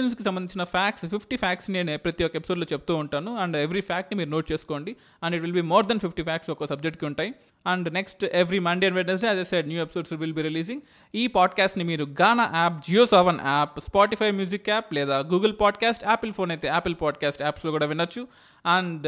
ఫిలిమ్స్కి 0.03 0.23
సంబంధించిన 0.23 0.63
ఫ్యాక్ట్స్ 0.63 1.05
ఫిఫ్టీ 1.09 1.35
ఫ్యాక్ట్స్ 1.37 1.69
నేను 1.69 1.97
ప్రతి 1.97 2.23
ఒక్క 2.23 2.35
ఎపిసోడ్లో 2.35 2.65
చెప్తూ 2.73 2.95
ఉంటాను. 2.95 3.37
అండ్ 3.37 3.57
ఎవ్రీ 3.57 3.81
ఫ్యాక్ట్ని 3.81 4.17
మీరు 4.17 4.29
నోట్ 4.29 4.51
చేసుకోండి. 4.51 4.95
And 5.23 5.35
it 5.35 5.41
will 5.41 5.53
be 5.53 5.61
more 5.61 5.85
than 5.85 5.99
fifty 5.99 6.23
facts 6.23 6.49
ఒక 6.49 6.65
సబ్జెక్ట్కి 6.69 7.05
ఉంటాయి. 7.05 7.31
And 7.67 7.93
next 7.93 8.25
every 8.25 8.59
Monday 8.59 8.87
and 8.87 8.95
Wednesday 8.95 9.29
అదే 9.29 9.43
side 9.43 9.67
new 9.67 9.81
episodes 9.81 10.13
will 10.13 10.33
be 10.33 10.41
releasing 10.41 10.81
ఈ 11.15 11.27
పాడ్కాస్ట్ని 11.27 11.83
మీరు 11.83 12.07
Gaana 12.21 12.51
app 12.55 12.79
Jio 12.87 13.05
Saavn 13.05 13.39
app 13.43 13.79
Spotify 13.79 14.31
music 14.31 14.69
app 14.69 14.93
లేదా 14.93 15.19
గూగుల్ 15.19 15.53
పాడ్కాస్ట్ 15.61 16.03
యాపిల్ 16.03 16.33
ఫోన్ 16.33 16.51
అయితే 16.51 16.67
Apple 16.67 16.95
podcast 17.01 17.41
యాప్స్లో 17.41 17.71
కూడా 17.71 17.85
వినొచ్చు. 17.85 18.27
And 18.65 19.07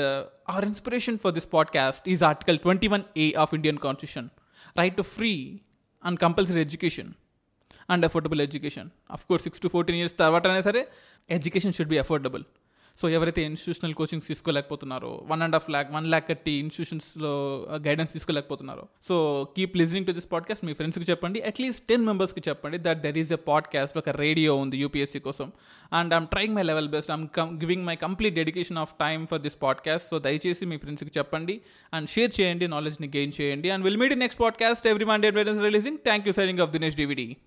our 0.49 0.65
inspiration 0.65 1.19
for 1.23 1.33
this 1.33 1.49
podcast 1.53 2.09
is 2.09 2.23
article 2.23 2.59
twenty 2.59 2.87
one 2.87 3.03
A 3.17 3.33
of 3.33 3.53
Indian 3.53 3.77
constitution 3.77 4.29
right 4.79 4.97
to 4.97 5.01
free 5.01 5.59
and 6.05 6.19
compulsory 6.19 6.61
education 6.61 7.13
and 7.89 8.05
affordable 8.05 8.41
education 8.41 8.89
of 9.11 9.25
course 9.25 9.43
six 9.43 9.61
to 9.61 9.67
fourteen 9.67 9.97
years 9.97 10.17
తర్వాత 10.19 10.47
అయినా 10.47 10.61
సరే 10.61 10.87
education 11.29 11.73
should 11.73 11.89
be 11.89 11.97
affordable 11.97 12.43
so 13.01 13.09
ఎవరైతే 13.09 13.41
institutional 13.43 13.93
coachings 13.93 14.27
తీసుకోలేకపోతున్నారో 14.27 15.23
one 15.27 15.41
and 15.41 15.55
half 15.55 15.69
lakh 15.69 15.91
one 15.91 16.07
lakh 16.07 16.29
కట్టి 16.29 16.51
ఇన్స్టిట్యూషన్స్లో 16.51 17.31
guidance 17.87 18.13
తీసుకోలేకపోతున్నారో 18.13 18.87
so 19.07 19.15
keep 19.55 19.77
listening 19.77 20.05
to 20.05 20.11
this 20.11 20.31
podcast 20.31 20.65
మీ 20.65 20.73
ఫ్రెండ్స్కి 20.73 21.05
చెప్పండి. 21.11 21.41
At least 21.41 21.87
ten 21.87 22.05
మెంబర్స్కి 22.05 22.41
చెప్పండి 22.49 22.77
that 22.77 23.01
there 23.01 23.17
is 23.17 23.31
a 23.31 23.35
podcast 23.35 23.97
ఒక 23.97 24.09
రేడియో 24.09 24.55
ఉంది 24.55 24.77
యూపీఎస్సీ 24.77 25.19
కోసం. 25.19 25.51
And 25.93 26.13
I'm 26.13 26.27
trying 26.27 26.55
my 26.55 26.63
level 26.63 26.87
best 26.87 27.11
I'm 27.11 27.27
come 27.27 27.59
giving 27.59 27.85
my 27.85 27.95
complete 27.95 28.35
dedication 28.35 28.77
of 28.77 28.93
time 28.99 29.27
for 29.27 29.41
this 29.41 29.57
podcast 29.61 30.09
so 30.09 30.19
దయచేసి 30.19 30.65
మీ 30.65 30.77
ఫ్రెండ్స్కి 30.77 31.11
చెప్పండి 31.17 31.61
అండ్ 31.93 32.09
షేర్ 32.09 32.31
చేయండి 32.41 32.67
నాలెడ్జ్ని 32.67 33.07
గెయిన్ 33.07 33.33
చేయండి. 33.41 33.69
And 33.69 33.85
will 33.85 33.97
meet 33.97 34.19
next 34.19 34.41
podcast 34.41 34.87
every 34.87 35.05
Monday 35.05 35.29
releasing 35.29 35.97
thank 35.97 36.27
you 36.27 36.33
signing 36.33 36.59
off 36.59 36.69
Dinesh 36.69 36.95
DVD 36.95 37.37